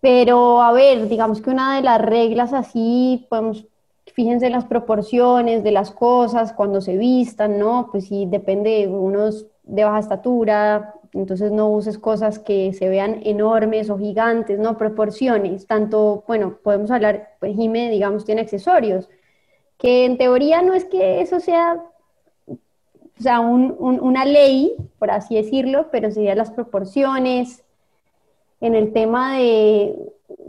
[0.00, 3.64] Pero a ver, digamos que una de las reglas así, podemos,
[4.12, 7.88] fíjense en las proporciones de las cosas cuando se vistan, ¿no?
[7.92, 13.90] Pues sí, depende, unos de baja estatura, entonces no uses cosas que se vean enormes
[13.90, 14.78] o gigantes, ¿no?
[14.78, 19.08] Proporciones, tanto, bueno, podemos hablar, pues Jime, digamos, tiene accesorios,
[19.78, 21.82] que en teoría no es que eso sea,
[22.46, 27.64] o sea, una ley, por así decirlo, pero serían las proporciones,
[28.62, 29.96] en el tema de,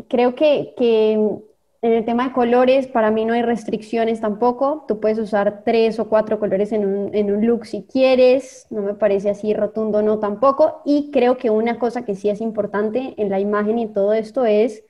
[0.07, 1.41] creo que,
[1.83, 4.85] en el tema de colores, para mí no hay restricciones tampoco.
[4.87, 8.65] Tú puedes usar tres o cuatro colores en un, en un, look si quieres.
[8.69, 10.81] No me parece así rotundo, no tampoco.
[10.85, 14.45] Y creo que una cosa que sí es importante en la imagen y todo esto
[14.45, 14.83] es,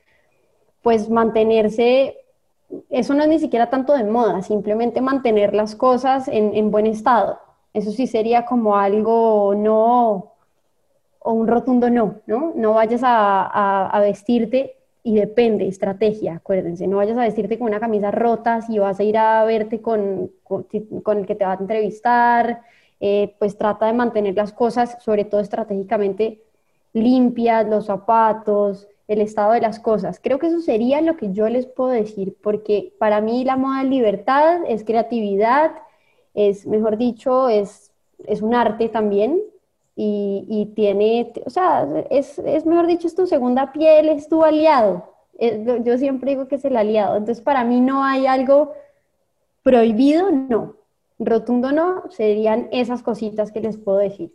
[0.84, 2.18] pues, mantenerse.
[2.91, 6.86] Eso no es ni siquiera tanto de moda, simplemente mantener las cosas en, en buen
[6.86, 7.39] estado.
[7.74, 10.34] Eso sí sería como algo no
[11.24, 12.54] o un rotundo no, ¿no?
[12.56, 18.10] No vayas a, vestirte y depende, estrategia, acuérdense, no vayas a vestirte con una camisa
[18.10, 22.62] rota si vas a ir a verte con, con, el que te va a entrevistar,
[23.01, 26.41] eh, pues trata de mantener las cosas, sobre todo estratégicamente,
[26.93, 30.22] limpias, los zapatos, el estado de las cosas.
[30.24, 33.82] Creo que eso sería lo que yo les puedo decir, porque para mí la moda
[33.84, 35.72] es libertad, es creatividad,
[36.34, 37.91] es, mejor dicho, es,
[38.26, 39.41] es un arte también,
[39.96, 45.14] y, tiene, o sea, es, mejor dicho, es tu segunda piel, es tu aliado.
[45.39, 47.16] yo siempre digo que es el aliado.
[47.18, 48.74] Entonces, para mí no hay algo
[49.62, 50.76] prohibido, no.
[51.20, 54.32] Rotundo no, serían esas cositas que les puedo decir.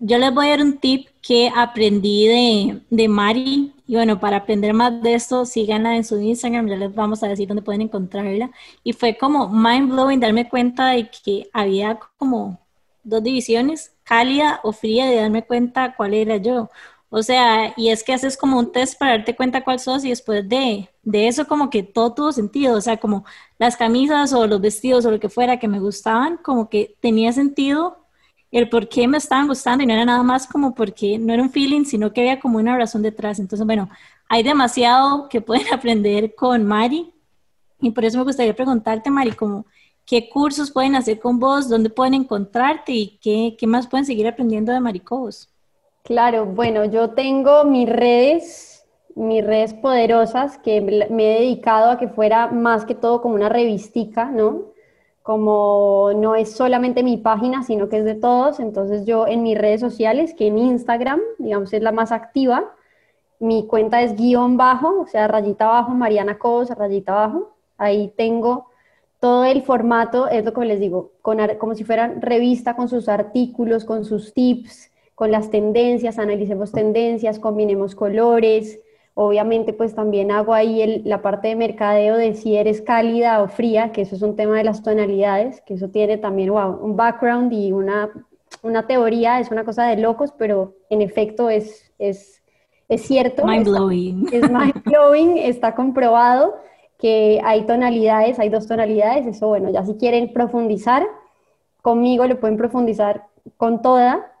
[0.00, 3.74] Yo les voy a dar un tip que aprendí de, de Mari.
[3.86, 7.28] Y bueno, para aprender más de esto, síganla en su Instagram, ya les vamos a
[7.28, 8.50] decir dónde pueden encontrarla.
[8.84, 12.58] Y fue como mind blowing darme cuenta de que había como
[13.02, 16.70] dos divisiones, cálida o fría, de darme cuenta cuál era yo.
[17.10, 20.10] O sea, y es que haces como un test para darte cuenta cuál sos y
[20.10, 22.76] después de, de eso como que todo tuvo sentido.
[22.76, 23.24] O sea, como
[23.58, 27.32] las camisas o los vestidos o lo que fuera que me gustaban, como que tenía
[27.32, 27.98] sentido
[28.50, 31.42] el por qué me estaban gustando y no era nada más como porque no era
[31.42, 33.38] un feeling, sino que había como una razón detrás.
[33.38, 33.88] Entonces, bueno,
[34.28, 37.12] hay demasiado que pueden aprender con Mari
[37.80, 39.66] y por eso me gustaría preguntarte, Mari, como
[40.08, 44.26] qué cursos pueden hacer con vos, dónde pueden encontrarte y qué, qué más pueden seguir
[44.26, 45.50] aprendiendo de Maricobos.
[46.02, 52.08] Claro, bueno, yo tengo mis redes, mis redes poderosas que me he dedicado a que
[52.08, 54.62] fuera más que todo como una revistica, ¿no?
[55.22, 58.60] Como no es solamente mi página, sino que es de todos.
[58.60, 62.74] Entonces yo en mis redes sociales, que en Instagram, digamos, es la más activa,
[63.40, 67.50] mi cuenta es guion bajo, o sea, rayita abajo, Mariana Cobos, rayita abajo.
[67.76, 68.67] Ahí tengo
[69.20, 73.08] todo el formato es lo que les digo, con, como si fuera revista con sus
[73.08, 78.80] artículos, con sus tips, con las tendencias, analicemos tendencias, combinemos colores.
[79.14, 83.90] Obviamente, pues también hago ahí la parte de mercadeo de si eres cálida o fría,
[83.90, 87.72] que eso es un tema de las tonalidades, que eso tiene también un background y
[87.72, 88.10] una,
[88.62, 92.40] una teoría, es una cosa de locos, pero en efecto es, es,
[92.88, 93.44] es cierto.
[93.44, 94.28] Mind blowing.
[94.32, 96.54] es mind blowing, está comprobado
[96.98, 101.06] que hay tonalidades, hay dos tonalidades, eso bueno, ya si quieren profundizar,
[101.80, 103.26] conmigo lo pueden profundizar
[103.56, 104.32] con toda,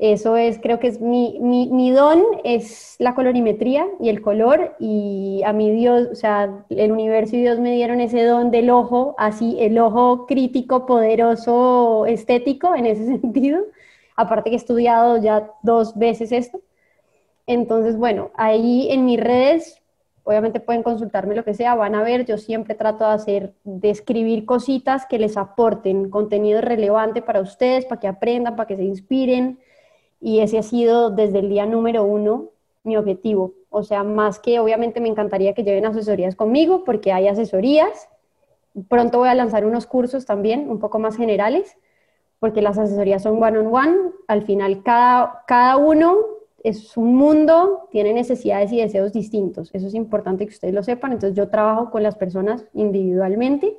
[0.00, 5.42] eso es, creo que es mi, mi, don, es la colorimetría y el color, y
[5.44, 9.14] a mi Dios, o sea, el universo y Dios me dieron ese don del ojo,
[9.18, 13.60] así, el ojo crítico, poderoso, estético, en ese sentido.
[14.16, 16.60] aparte que he estudiado ya dos veces esto.
[17.46, 19.79] Entonces, bueno, ahí en mis redes,
[20.30, 23.90] obviamente pueden consultarme lo que sea, van a ver, yo siempre trato de hacer, de
[23.90, 28.84] escribir cositas que les aporten contenido relevante para ustedes, para que aprendan, para que se
[28.84, 29.58] inspiren.
[30.20, 32.50] Y ese ha sido desde el día número uno
[32.84, 33.54] mi objetivo.
[33.70, 38.08] O sea, más que obviamente me encantaría que lleven asesorías conmigo, porque hay asesorías.
[38.88, 41.76] Pronto voy a lanzar unos cursos también, un poco más generales,
[42.38, 43.96] porque las asesorías son one on one.
[44.28, 49.70] Al final, cada, cada uno es un mundo, tiene necesidades y deseos distintos.
[49.72, 51.12] Eso es importante que ustedes lo sepan.
[51.12, 53.76] Entonces, yo trabajo con las personas individualmente,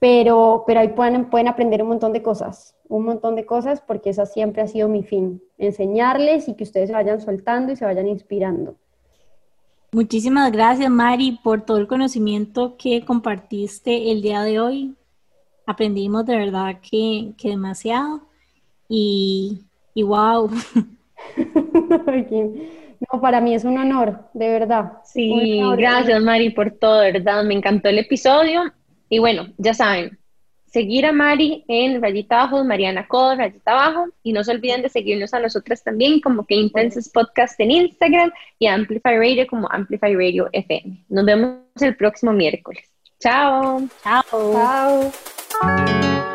[0.00, 4.10] pero, pero ahí pueden, pueden aprender un montón de cosas, un montón de cosas, porque
[4.10, 7.84] esa siempre ha sido mi fin, enseñarles y que ustedes se vayan soltando y se
[7.84, 8.76] vayan inspirando.
[9.92, 14.96] Muchísimas gracias, Mari, por todo el conocimiento que compartiste el día de hoy.
[15.66, 18.22] Aprendimos de verdad que, que demasiado.
[18.88, 19.62] Y,
[19.94, 20.50] y wow.
[23.12, 24.92] no, para mí es un honor, de verdad.
[25.04, 27.44] Sí, gracias, Mari, por todo, de verdad.
[27.44, 28.72] Me encantó el episodio.
[29.08, 30.18] Y bueno, ya saben,
[30.74, 34.88] seguir a Mari en rayita abajo, Mariana Codo, rayita abajo, y no se olviden de
[34.88, 40.14] seguirnos a nosotras también como que Intenses Podcast en Instagram y Amplify Radio como Amplify
[40.16, 41.04] Radio FM.
[41.08, 42.92] Nos vemos el próximo miércoles.
[43.20, 43.82] Chao.
[44.02, 45.12] Chao.
[45.60, 46.33] Chao.